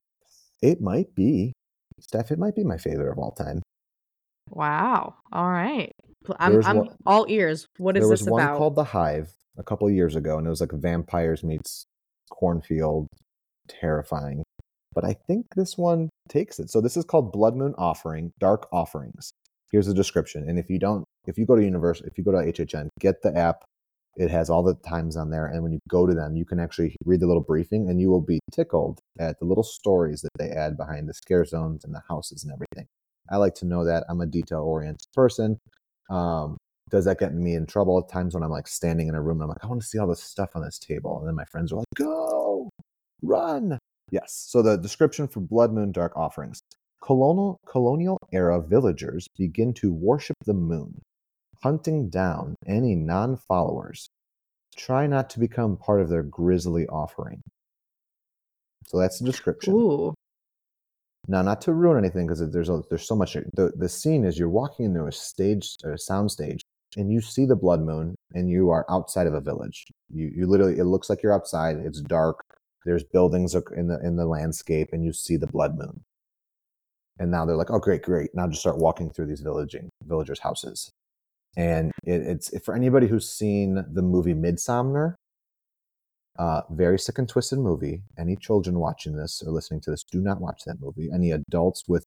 [0.62, 1.54] It might be.
[2.02, 3.62] Steph, it might be my favorite of all time.
[4.50, 5.16] Wow.
[5.32, 5.92] All right.
[6.38, 7.66] I'm, I'm one- all ears.
[7.78, 8.58] What is there was this one about?
[8.58, 11.86] called The Hive a couple years ago, and it was like vampires meets
[12.30, 13.08] cornfield.
[13.70, 14.44] Terrifying.
[14.94, 16.70] But I think this one takes it.
[16.70, 19.32] So this is called Blood Moon Offering, Dark Offerings.
[19.72, 20.48] Here's the description.
[20.48, 23.22] And if you don't, if you go to Universal, if you go to HHN, get
[23.22, 23.64] the app.
[24.18, 25.46] It has all the times on there.
[25.46, 28.10] And when you go to them, you can actually read the little briefing and you
[28.10, 31.96] will be tickled at the little stories that they add behind the scare zones and
[31.96, 32.88] the houses and everything.
[33.30, 34.04] I like to know that.
[34.10, 35.60] I'm a detail oriented person.
[36.10, 36.58] Um,
[36.90, 39.38] does that get me in trouble at times when I'm like standing in a room
[39.38, 41.20] and I'm like, I want to see all this stuff on this table?
[41.20, 42.70] And then my friends are like, go,
[43.22, 43.80] run.
[44.12, 44.46] Yes.
[44.50, 46.62] So the description for Blood Moon Dark Offerings.
[47.02, 51.02] Colonial colonial era villagers begin to worship the moon.
[51.64, 54.10] hunting down any non followers.
[54.76, 57.42] Try not to become part of their grisly offering.
[58.88, 59.74] So that's the description.
[59.74, 60.14] Ooh.
[61.28, 63.34] Now, not to ruin anything, because there's a, there's so much.
[63.56, 66.62] The the scene is you're walking into a stage or a sound stage,
[66.98, 69.86] and you see the blood moon, and you are outside of a village.
[70.10, 71.78] You you literally it looks like you're outside.
[71.78, 72.44] It's dark.
[72.86, 76.04] There's buildings uh, in the in the landscape, and you see the blood moon.
[77.20, 78.32] And now they're like, oh great, great.
[78.34, 80.90] Now just start walking through these villaging villagers' houses,
[81.56, 85.16] and it, it's for anybody who's seen the movie Midsommar.
[86.40, 88.02] Uh, very sick and twisted movie.
[88.18, 91.10] Any children watching this or listening to this, do not watch that movie.
[91.14, 92.06] Any adults with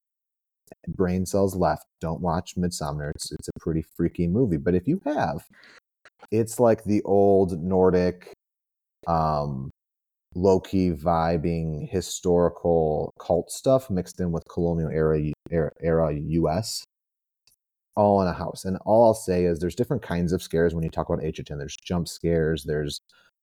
[0.88, 3.11] brain cells left, don't watch Midsommar.
[3.14, 4.57] It's it's a pretty freaky movie.
[4.57, 5.44] But if you have,
[6.30, 8.32] it's like the old Nordic,
[9.07, 9.70] um,
[10.35, 16.85] low key vibing historical cult stuff mixed in with colonial era er, era, era U.S.
[17.97, 20.82] All in a house, and all I'll say is there's different kinds of scares when
[20.82, 21.59] you talk about HHN.
[21.59, 22.64] There's jump scares.
[22.64, 23.01] There's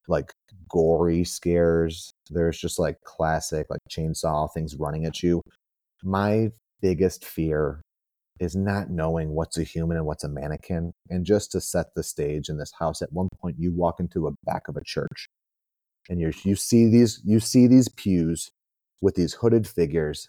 [0.08, 0.32] like
[0.68, 2.12] gory scares.
[2.28, 5.40] There's just like classic like chainsaw things running at you.
[6.02, 6.50] My
[6.82, 7.80] biggest fear
[8.40, 10.92] is not knowing what's a human and what's a mannequin.
[11.08, 14.26] And just to set the stage in this house, at one point you walk into
[14.26, 15.28] a back of a church
[16.08, 18.50] and you you see these you see these pews
[19.00, 20.28] with these hooded figures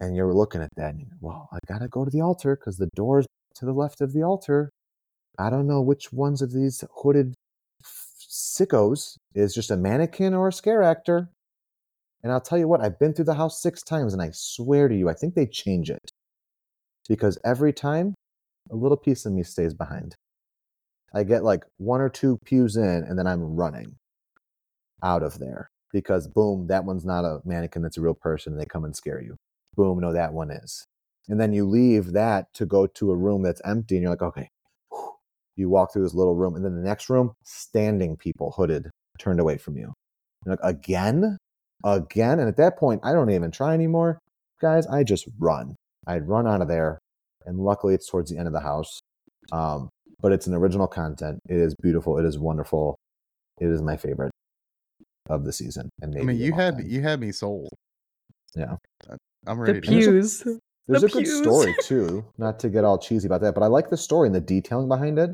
[0.00, 2.76] and you're looking at that and you're, well, I gotta go to the altar because
[2.76, 4.70] the door's to the left of the altar.
[5.38, 7.34] I don't know which ones of these hooded
[7.82, 11.30] sickos is just a mannequin or a scare actor.
[12.22, 14.88] And I'll tell you what, I've been through the house six times and I swear
[14.88, 16.10] to you, I think they change it.
[17.08, 18.14] Because every time,
[18.70, 20.16] a little piece of me stays behind.
[21.14, 23.96] I get like one or two pews in and then I'm running
[25.02, 28.60] out of there because boom, that one's not a mannequin, that's a real person and
[28.60, 29.36] they come and scare you.
[29.76, 30.86] Boom, no, that one is.
[31.28, 34.22] And then you leave that to go to a room that's empty and you're like,
[34.22, 34.48] okay,
[35.56, 39.40] you walk through this little room, and then the next room, standing people, hooded, turned
[39.40, 39.92] away from you.
[40.44, 41.36] You're like, again?
[41.84, 42.38] Again?
[42.38, 44.18] And at that point, I don't even try anymore.
[44.60, 45.74] Guys, I just run.
[46.06, 46.98] I'd run out of there.
[47.44, 49.00] And luckily, it's towards the end of the house.
[49.52, 49.88] Um,
[50.20, 51.40] but it's an original content.
[51.48, 52.18] It is beautiful.
[52.18, 52.96] It is wonderful.
[53.60, 54.32] It is my favorite
[55.28, 55.88] of the season.
[56.02, 56.86] And maybe I mean, you had time.
[56.86, 57.70] you had me sold.
[58.54, 58.76] Yeah.
[59.08, 59.16] Uh,
[59.46, 59.80] I'm The ready.
[59.80, 60.42] to- pews.
[60.88, 62.24] There's The a good story too.
[62.38, 64.88] Not to get all cheesy about that, but I like the story and the detailing
[64.88, 65.30] behind it.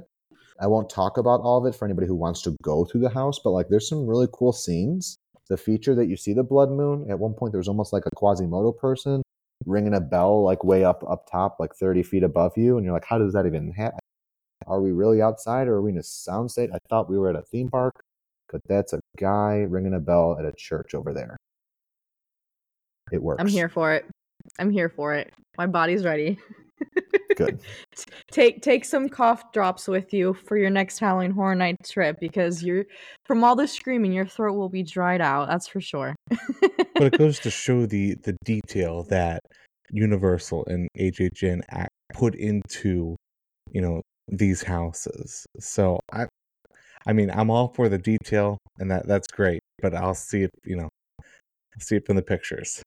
[0.60, 3.10] I won't talk about all of it for anybody who wants to go through the
[3.10, 5.16] house, but like there's some really cool scenes.
[5.48, 7.10] The feature that you see the blood moon.
[7.10, 9.22] At one point, there was almost like a Quasimodo person
[9.66, 12.94] ringing a bell like way up up top, like 30 feet above you, and you're
[12.94, 13.98] like, how does that even happen?
[14.66, 16.72] Are we really outside or are we in a sound soundstage?
[16.72, 17.92] I thought we were at a theme park,
[18.52, 21.36] but that's a guy ringing a bell at a church over there.
[23.10, 23.40] It works.
[23.40, 24.06] I'm here for it.
[24.58, 25.32] I'm here for it.
[25.58, 26.38] My body's ready.
[27.36, 27.60] Good.
[28.30, 32.62] Take take some cough drops with you for your next Halloween Horror Night trip because
[32.62, 32.84] you're
[33.26, 35.48] from all the screaming, your throat will be dried out.
[35.48, 36.14] That's for sure.
[36.28, 39.40] but it goes to show the the detail that
[39.90, 43.16] Universal and HHN act, put into
[43.70, 45.46] you know these houses.
[45.60, 46.26] So I,
[47.06, 49.60] I mean, I'm all for the detail, and that that's great.
[49.80, 50.88] But I'll see it, you know,
[51.80, 52.82] see it from the pictures.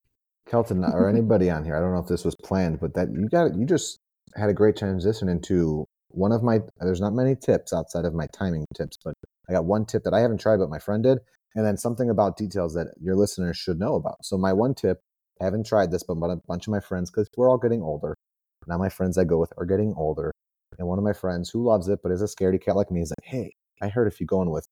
[0.49, 3.27] Kelton or anybody on here, I don't know if this was planned, but that you
[3.29, 3.97] got you just
[4.35, 8.27] had a great transition into one of my there's not many tips outside of my
[8.33, 9.13] timing tips, but
[9.49, 11.19] I got one tip that I haven't tried but my friend did,
[11.55, 14.23] and then something about details that your listeners should know about.
[14.23, 14.99] So my one tip,
[15.41, 18.15] I haven't tried this, but a bunch of my friends, because we're all getting older.
[18.67, 20.31] Now my friends I go with are getting older.
[20.77, 23.01] And one of my friends who loves it but is a scaredy cat like me
[23.01, 24.67] is like, hey, I heard if you go in with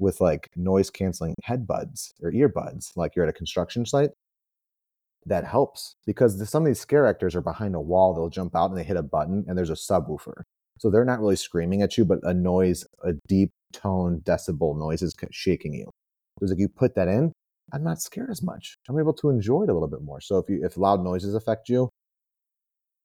[0.00, 4.10] with like noise canceling headbuds or earbuds, like you're at a construction site,
[5.26, 8.14] that helps because some of these scare actors are behind a wall.
[8.14, 10.42] They'll jump out and they hit a button and there's a subwoofer.
[10.78, 15.02] So they're not really screaming at you, but a noise, a deep tone decibel noise
[15.02, 15.90] is shaking you.
[16.36, 17.32] Because if you put that in,
[17.72, 18.76] I'm not scared as much.
[18.88, 20.20] I'm able to enjoy it a little bit more.
[20.20, 21.88] So if you if loud noises affect you,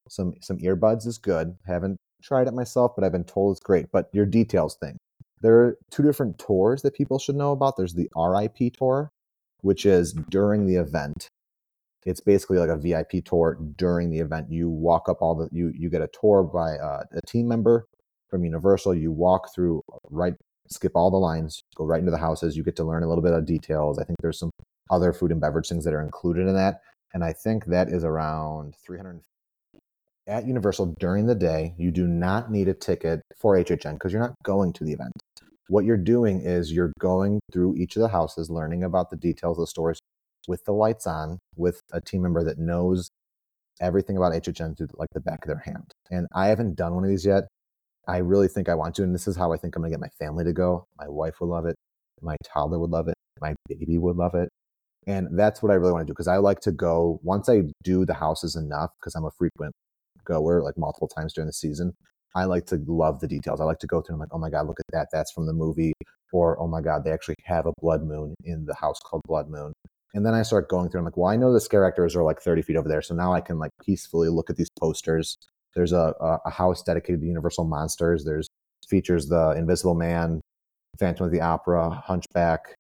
[0.10, 1.56] some some earbuds is good.
[1.66, 3.88] Haven't tried it myself, but I've been told it's great.
[3.92, 4.97] But your details thing.
[5.42, 7.78] There are two different tours that people should know about.
[7.78, 9.12] There's the RIP tour,
[9.62, 11.30] which is during the event.
[12.06, 14.48] It's basically like a VIP tour during the event.
[14.50, 17.86] You walk up all the you you get a tour by uh, a team member
[18.30, 18.96] from Universal.
[18.96, 20.34] You walk through right,
[20.70, 22.56] skip all the lines, go right into the houses.
[22.56, 24.00] You get to learn a little bit of details.
[24.00, 24.52] I think there's some
[24.90, 26.82] other food and beverage things that are included in that,
[27.14, 29.22] and I think that is around 300
[30.28, 31.74] at Universal during the day.
[31.78, 35.14] You do not need a ticket for HHN because you're not going to the event.
[35.70, 39.58] What you're doing is you're going through each of the houses, learning about the details
[39.58, 40.00] of the stories
[40.48, 43.10] with the lights on, with a team member that knows
[43.82, 45.92] everything about HHN through like the back of their hand.
[46.10, 47.44] And I haven't done one of these yet.
[48.08, 50.00] I really think I want to, and this is how I think I'm gonna get
[50.00, 50.86] my family to go.
[50.98, 51.76] My wife would love it.
[52.22, 53.16] My toddler would love it.
[53.42, 54.50] My baby would love it.
[55.06, 57.64] And that's what I really want to do because I like to go once I
[57.84, 59.74] do the houses enough because I'm a frequent
[60.26, 61.94] goer, like multiple times during the season.
[62.38, 63.60] I like to love the details.
[63.60, 65.08] I like to go through and like, oh my God, look at that.
[65.12, 65.94] That's from the movie.
[66.32, 69.50] Or, oh my God, they actually have a blood moon in the house called Blood
[69.50, 69.74] Moon.
[70.14, 71.00] And then I start going through.
[71.00, 73.16] I'm like, well, I know the scare actors are like 30 feet over there, so
[73.16, 75.38] now I can like peacefully look at these posters.
[75.74, 78.24] There's a, a, a house dedicated to Universal monsters.
[78.24, 78.48] There's
[78.88, 80.42] features the Invisible Man,
[81.00, 82.76] Phantom of the Opera, Hunchback.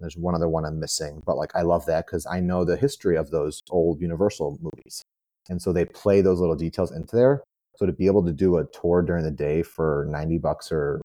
[0.00, 2.76] There's one other one I'm missing, but like I love that because I know the
[2.76, 5.02] history of those old Universal movies,
[5.48, 7.42] and so they play those little details into there.
[7.76, 11.00] So to be able to do a tour during the day for 90 bucks or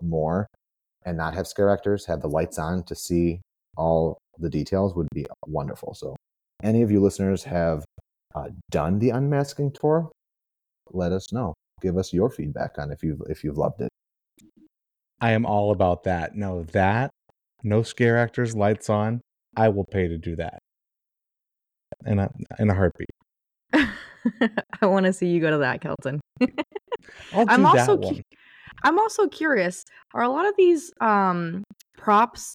[0.00, 0.46] more
[1.04, 3.40] and not have scare actors, have the lights on to see
[3.76, 5.94] all the details would be wonderful.
[5.94, 6.16] So,
[6.62, 7.84] any of you listeners have
[8.34, 10.10] uh, done the unmasking tour?
[10.90, 11.54] Let us know.
[11.82, 13.88] Give us your feedback on if you've if you've loved it.
[15.20, 16.34] I am all about that.
[16.34, 17.10] No, that
[17.62, 19.20] no scare actors, lights on.
[19.56, 20.58] I will pay to do that
[22.06, 23.08] in a in a heartbeat.
[24.82, 26.20] I want to see you go to that, Kelton.
[27.32, 28.22] I'm that also cu-
[28.82, 29.84] I'm also curious.
[30.14, 31.64] Are a lot of these um
[31.96, 32.54] props?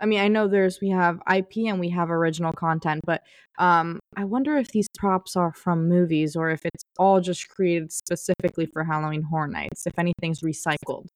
[0.00, 3.22] I mean, I know there's we have IP and we have original content, but
[3.58, 7.92] um, I wonder if these props are from movies or if it's all just created
[7.92, 9.86] specifically for Halloween Horror Nights.
[9.86, 11.06] If anything's recycled,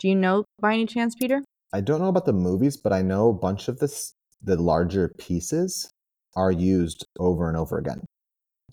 [0.00, 1.42] do you know by any chance, Peter?
[1.72, 5.14] I don't know about the movies, but I know a bunch of this the larger
[5.18, 5.90] pieces
[6.36, 8.04] are used over and over again.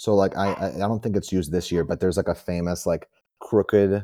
[0.01, 2.87] So like I I don't think it's used this year, but there's like a famous
[2.87, 3.07] like
[3.39, 4.03] crooked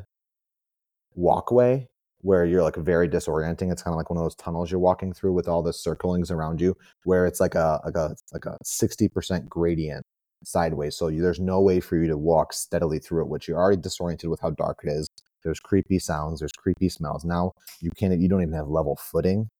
[1.16, 1.88] walkway
[2.20, 3.72] where you're like very disorienting.
[3.72, 6.30] It's kind of like one of those tunnels you're walking through with all the circlings
[6.30, 10.06] around you, where it's like a like a like a sixty percent gradient
[10.44, 10.94] sideways.
[10.94, 13.82] So you, there's no way for you to walk steadily through it, which you're already
[13.82, 15.08] disoriented with how dark it is.
[15.42, 16.38] There's creepy sounds.
[16.38, 17.24] There's creepy smells.
[17.24, 18.16] Now you can't.
[18.20, 19.50] You don't even have level footing.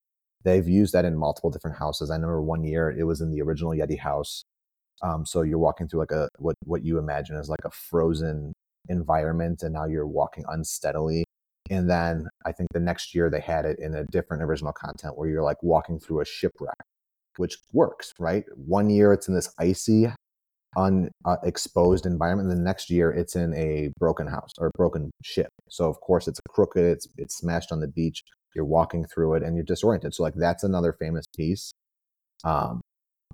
[0.44, 2.12] They've used that in multiple different houses.
[2.12, 4.44] I remember one year it was in the original Yeti house.
[5.02, 8.52] Um, so you're walking through like a what what you imagine is like a frozen
[8.88, 11.24] environment, and now you're walking unsteadily.
[11.70, 15.18] And then I think the next year they had it in a different original content
[15.18, 16.76] where you're like walking through a shipwreck,
[17.36, 18.44] which works, right?
[18.56, 20.06] One year it's in this icy,
[21.26, 25.50] unexposed environment, and the next year it's in a broken house or broken ship.
[25.68, 28.22] So of course it's crooked, it's it's smashed on the beach.
[28.54, 30.14] You're walking through it and you're disoriented.
[30.14, 31.72] So like that's another famous piece
[32.44, 32.80] um,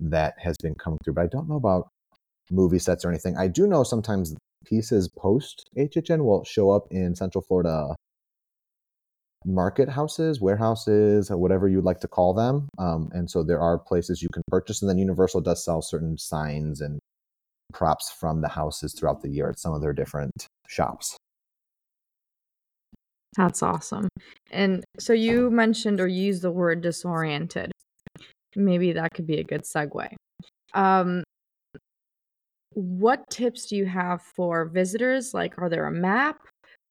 [0.01, 1.15] that has been coming through.
[1.15, 1.89] But I don't know about
[2.51, 3.37] movie sets or anything.
[3.37, 4.35] I do know sometimes
[4.65, 7.95] pieces post HHN will show up in Central Florida
[9.45, 12.69] market houses, warehouses, whatever you'd like to call them.
[12.79, 16.17] Um, and so there are places you can purchase, and then Universal does sell certain
[16.17, 16.99] signs and
[17.73, 21.17] props from the houses throughout the year at some of their different shops.
[23.37, 24.09] That's awesome.
[24.51, 27.73] And so you mentioned or used the word disoriented.
[28.57, 30.09] Maybe that could be a good segue.
[30.75, 31.25] Um,
[32.75, 35.33] what tips do you have for visitors?
[35.33, 36.39] Like, are there a map?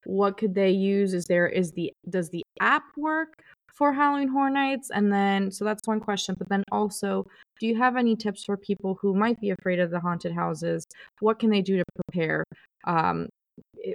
[0.05, 1.13] What could they use?
[1.13, 3.41] Is there is the does the app work
[3.73, 4.91] for Halloween Horror Nights?
[4.93, 6.35] And then so that's one question.
[6.37, 7.25] But then also,
[7.59, 10.85] do you have any tips for people who might be afraid of the haunted houses?
[11.19, 12.43] What can they do to prepare?
[12.85, 13.29] Um,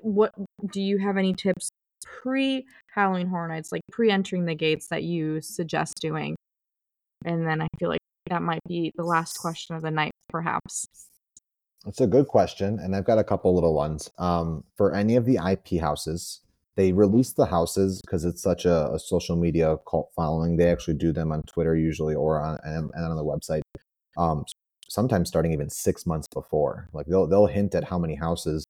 [0.03, 0.33] what
[0.71, 1.71] do you have any tips
[2.05, 6.37] pre Halloween Horror Nights, like pre entering the gates that you suggest doing?
[7.25, 8.01] And then I feel like
[8.31, 10.87] that might be the last question of the night, perhaps.
[11.87, 14.11] It's a good question, and I've got a couple little ones.
[14.19, 16.41] Um, for any of the IP houses,
[16.77, 20.57] they release the houses because it's such a, a social media cult following.
[20.57, 23.63] They actually do them on Twitter usually or on and, and on the website.
[24.17, 24.45] Um,
[24.89, 26.89] sometimes starting even six months before.
[26.93, 28.65] Like they'll they'll hint at how many houses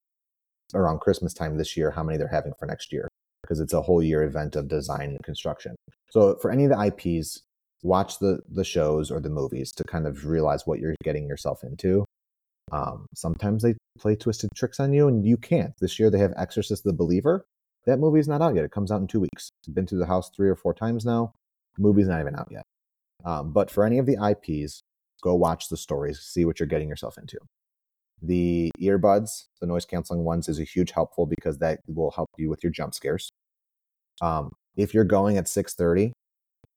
[0.75, 3.09] around Christmas time this year, how many they're having for next year,
[3.43, 5.75] because it's a whole year event of design and construction.
[6.11, 7.43] So for any of the IPs,
[7.83, 11.63] watch the the shows or the movies to kind of realize what you're getting yourself
[11.63, 12.05] into.
[12.71, 15.73] Um, sometimes they play twisted tricks on you, and you can't.
[15.81, 17.45] This year they have Exorcist the Believer.
[17.87, 18.65] That movie's not out yet.
[18.65, 19.51] It comes out in two weeks.
[19.67, 21.33] I've been to the house three or four times now.
[21.77, 22.65] The movie's not even out yet.
[23.25, 24.83] Um, but for any of the IPs,
[25.23, 27.39] go watch the stories, see what you're getting yourself into.
[28.21, 32.51] The earbuds, the noise canceling ones, is a huge helpful because that will help you
[32.51, 33.31] with your jump scares.
[34.21, 36.13] Um, if you're going at 6:30,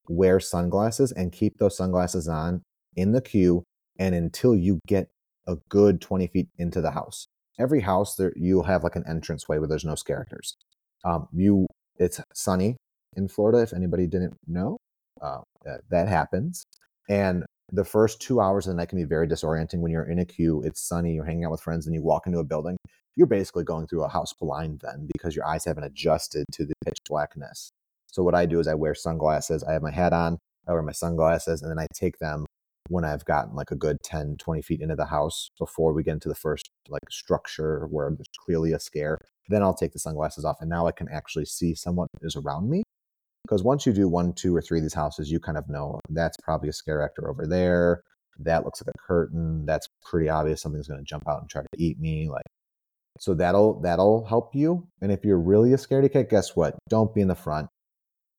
[0.09, 2.61] wear sunglasses and keep those sunglasses on
[2.95, 3.63] in the queue
[3.99, 5.09] and until you get
[5.47, 7.27] a good 20 feet into the house.
[7.59, 10.55] Every house there you'll have like an entrance way where there's no characters.
[11.03, 11.67] Um, you
[11.97, 12.77] it's sunny
[13.15, 13.59] in Florida.
[13.59, 14.77] If anybody didn't know,
[15.21, 16.63] uh, that, that happens.
[17.09, 20.19] And the first two hours of the night can be very disorienting when you're in
[20.19, 22.77] a queue, it's sunny, you're hanging out with friends, and you walk into a building.
[23.15, 26.73] You're basically going through a house blind then because your eyes haven't adjusted to the
[26.85, 27.71] pitch blackness.
[28.11, 29.63] So what I do is I wear sunglasses.
[29.63, 32.45] I have my hat on, I wear my sunglasses, and then I take them
[32.89, 36.13] when I've gotten like a good 10, 20 feet into the house before we get
[36.13, 39.17] into the first like structure where there's clearly a scare.
[39.47, 42.69] Then I'll take the sunglasses off and now I can actually see someone is around
[42.69, 42.83] me.
[43.43, 45.99] Because once you do one, two, or three of these houses, you kind of know
[46.09, 48.01] that's probably a scare actor over there.
[48.39, 49.65] That looks like a curtain.
[49.65, 50.61] That's pretty obvious.
[50.61, 52.29] Something's going to jump out and try to eat me.
[52.29, 52.45] Like,
[53.19, 54.87] so that'll that'll help you.
[55.01, 56.77] And if you're really a scaredy cat, guess what?
[56.89, 57.67] Don't be in the front.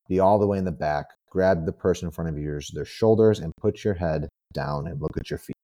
[0.08, 1.06] Be all the way in the back.
[1.30, 5.00] Grab the person in front of yours, their shoulders, and put your head down and
[5.00, 5.56] look at your feet.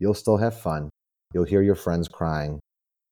[0.00, 0.90] You'll still have fun.
[1.32, 2.60] You'll hear your friends crying.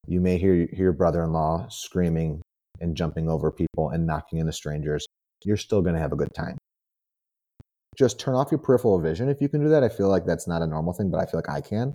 [0.07, 2.43] You may hear, hear your brother in law screaming
[2.81, 5.07] and jumping over people and knocking into strangers.
[5.45, 6.59] You're still going to have a good time.
[7.97, 9.29] Just turn off your peripheral vision.
[9.29, 11.27] If you can do that, I feel like that's not a normal thing, but I
[11.27, 11.95] feel like I can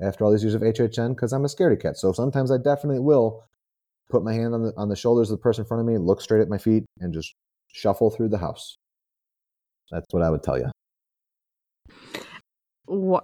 [0.00, 1.96] after all these years of HHN because I'm a scaredy cat.
[1.96, 3.44] So sometimes I definitely will
[4.10, 5.98] put my hand on the, on the shoulders of the person in front of me,
[5.98, 7.34] look straight at my feet, and just
[7.68, 8.76] shuffle through the house.
[9.90, 10.70] That's what I would tell you.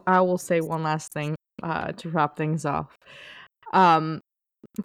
[0.07, 2.97] I will say one last thing uh, to wrap things off.
[3.73, 4.21] Um,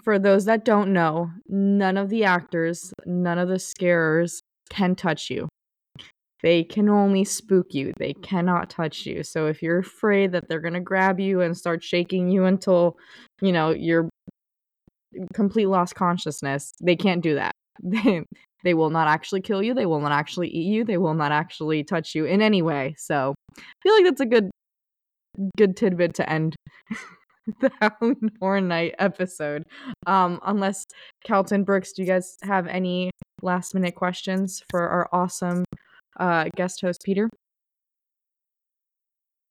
[0.03, 5.29] for those that don't know, none of the actors, none of the scarers can touch
[5.29, 5.47] you.
[6.43, 7.93] They can only spook you.
[7.97, 9.23] They cannot touch you.
[9.23, 12.97] So if you're afraid that they're going to grab you and start shaking you until,
[13.41, 14.09] you know, you're
[15.33, 17.53] complete lost consciousness, they can't do that.
[18.63, 19.73] They, they will not actually kill you.
[19.73, 20.83] They will not actually eat you.
[20.83, 22.95] They will not actually touch you in any way.
[22.97, 24.49] So I feel like that's a good
[25.55, 26.55] good tidbit to end
[27.61, 29.63] the Halloween Horror Night episode.
[30.05, 30.85] Um, unless
[31.23, 33.11] Kelton Brooks, do you guys have any
[33.41, 35.63] last minute questions for our awesome
[36.19, 37.29] uh, guest host Peter?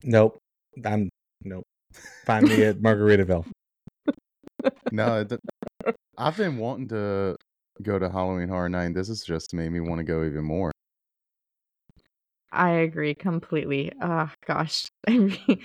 [0.02, 0.38] Nope.
[0.84, 1.08] I'm
[1.44, 1.64] nope.
[2.26, 3.46] Find me at Margaritaville.
[4.92, 5.40] no, th-
[6.18, 7.36] I've been wanting to
[7.82, 8.94] go to Halloween Horror Night.
[8.94, 10.72] This has just made me want to go even more.
[12.52, 13.92] I agree completely.
[14.00, 14.86] Oh gosh.
[15.08, 15.58] you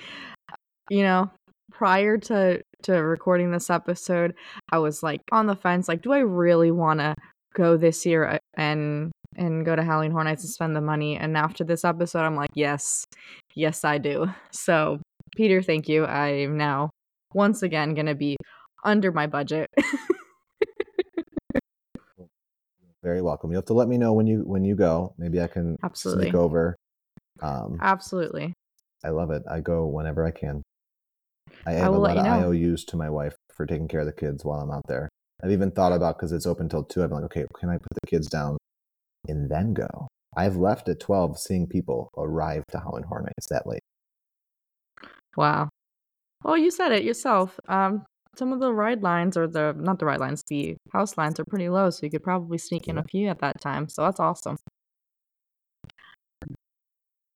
[0.90, 1.30] know,
[1.70, 4.34] prior to to recording this episode,
[4.70, 7.14] I was like on the fence like do I really want to
[7.54, 11.16] go this year uh, and and go to Halloween Horror Nights and spend the money?
[11.16, 13.06] And after this episode, I'm like, yes.
[13.54, 14.26] Yes, I do.
[14.52, 15.00] So,
[15.34, 16.04] Peter, thank you.
[16.04, 16.90] I'm now
[17.32, 18.36] once again to be
[18.84, 19.70] under my budget.
[23.02, 23.50] Very welcome.
[23.50, 25.14] You have to let me know when you when you go.
[25.18, 26.26] Maybe I can Absolutely.
[26.26, 26.76] sneak over.
[27.40, 28.54] Um, Absolutely.
[29.04, 29.42] I love it.
[29.50, 30.62] I go whenever I can.
[31.66, 32.52] I have I a lot of know.
[32.52, 35.08] IOUs to my wife for taking care of the kids while I'm out there.
[35.42, 37.02] I've even thought about because it's open till two.
[37.02, 38.58] I've been like, okay, can I put the kids down
[39.28, 40.08] and then go?
[40.36, 43.82] I've left at twelve, seeing people arrive to Halloween Horror Nights that late.
[45.36, 45.68] Wow.
[46.44, 47.58] Well, you said it yourself.
[47.68, 48.04] Um,
[48.36, 51.44] some of the ride lines or the not the ride lines, the house lines are
[51.44, 53.88] pretty low, so you could probably sneak in a few at that time.
[53.88, 54.56] So that's awesome.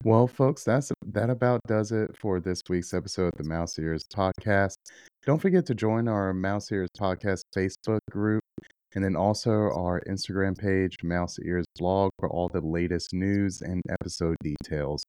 [0.05, 4.05] Well, folks, that's that about does it for this week's episode of the Mouse Ears
[4.15, 4.77] podcast.
[5.25, 8.43] Don't forget to join our Mouse Ears podcast Facebook group
[8.95, 13.83] and then also our Instagram page, Mouse Ears Blog, for all the latest news and
[13.91, 15.05] episode details.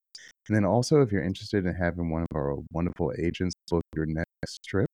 [0.48, 4.06] And then also, if you're interested in having one of our wonderful agents book your
[4.06, 4.90] next trip,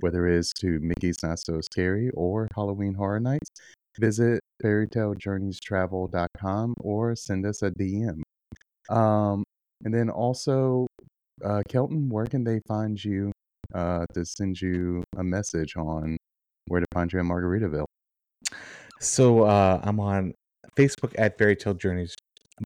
[0.00, 3.50] whether it is to Mickey's Not So Scary or Halloween Horror Nights,
[3.98, 8.20] visit fairytalejourneystravel.com or send us a DM.
[8.90, 9.44] Um,
[9.84, 10.86] and then also,
[11.44, 13.32] uh, Kelton, where can they find you
[13.74, 16.16] uh, to send you a message on
[16.66, 17.86] where to find you in Margaritaville?
[19.00, 20.32] So uh, I'm on
[20.76, 22.14] Facebook at Fairy Tale Journeys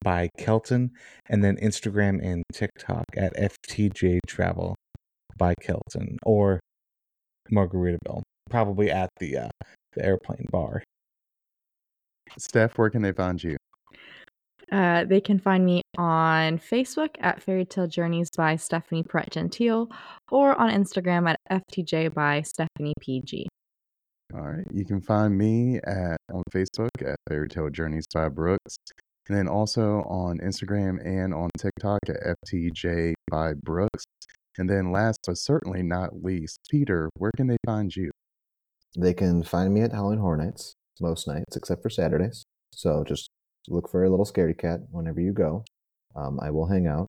[0.05, 0.91] by Kelton,
[1.29, 4.75] and then Instagram and TikTok at FTJ Travel
[5.39, 6.61] by Kelton or
[7.53, 9.49] Margaritaville, probably at the uh,
[9.95, 10.83] the airplane bar.
[12.37, 13.57] Steph, where can they find you?
[14.71, 19.91] Uh, they can find me on Facebook at Fairy Tale Journeys by Stephanie Perret-Gentil
[20.31, 23.49] or on Instagram at FTJ by Stephanie PG.
[24.35, 24.67] All right.
[24.71, 28.77] You can find me at on Facebook at Fairy Tale Journeys by Brooks.
[29.29, 34.05] And then also on Instagram and on TikTok at FTJ by Brooks.
[34.59, 38.11] And then last but certainly not least, Peter, where can they find you?
[38.99, 42.45] They can find me at Halloween Horror Nights most nights except for Saturdays.
[42.73, 43.31] So just
[43.69, 45.65] look for a little scaredy cat whenever you go.
[46.17, 47.07] Um, I will hang out.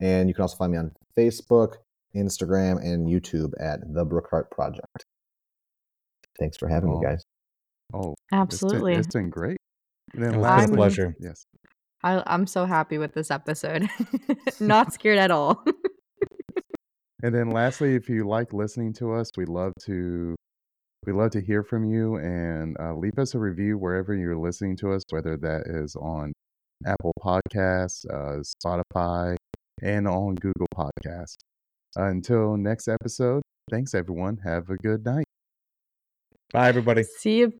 [0.00, 1.74] And you can also find me on Facebook,
[2.14, 5.04] Instagram, and YouTube at The Brookhart Project.
[6.38, 6.98] Thanks for having oh.
[6.98, 7.22] me, guys.
[7.92, 8.94] Oh, absolutely.
[8.94, 9.58] It's been, it's been great.
[10.14, 11.14] And then it was a pleasure.
[11.20, 11.44] Yes.
[12.02, 13.88] I, I'm so happy with this episode.
[14.60, 15.62] Not scared at all.
[17.22, 20.34] And then lastly, if you like listening to us, we'd love to
[21.06, 24.76] we'd love to hear from you and uh, leave us a review wherever you're listening
[24.76, 26.32] to us, whether that is on
[26.86, 29.36] Apple Podcasts, uh, Spotify,
[29.82, 31.38] and on Google Podcasts.
[31.96, 34.38] until next episode, thanks everyone.
[34.44, 35.24] Have a good night.
[36.52, 37.02] Bye, everybody.
[37.02, 37.52] See you.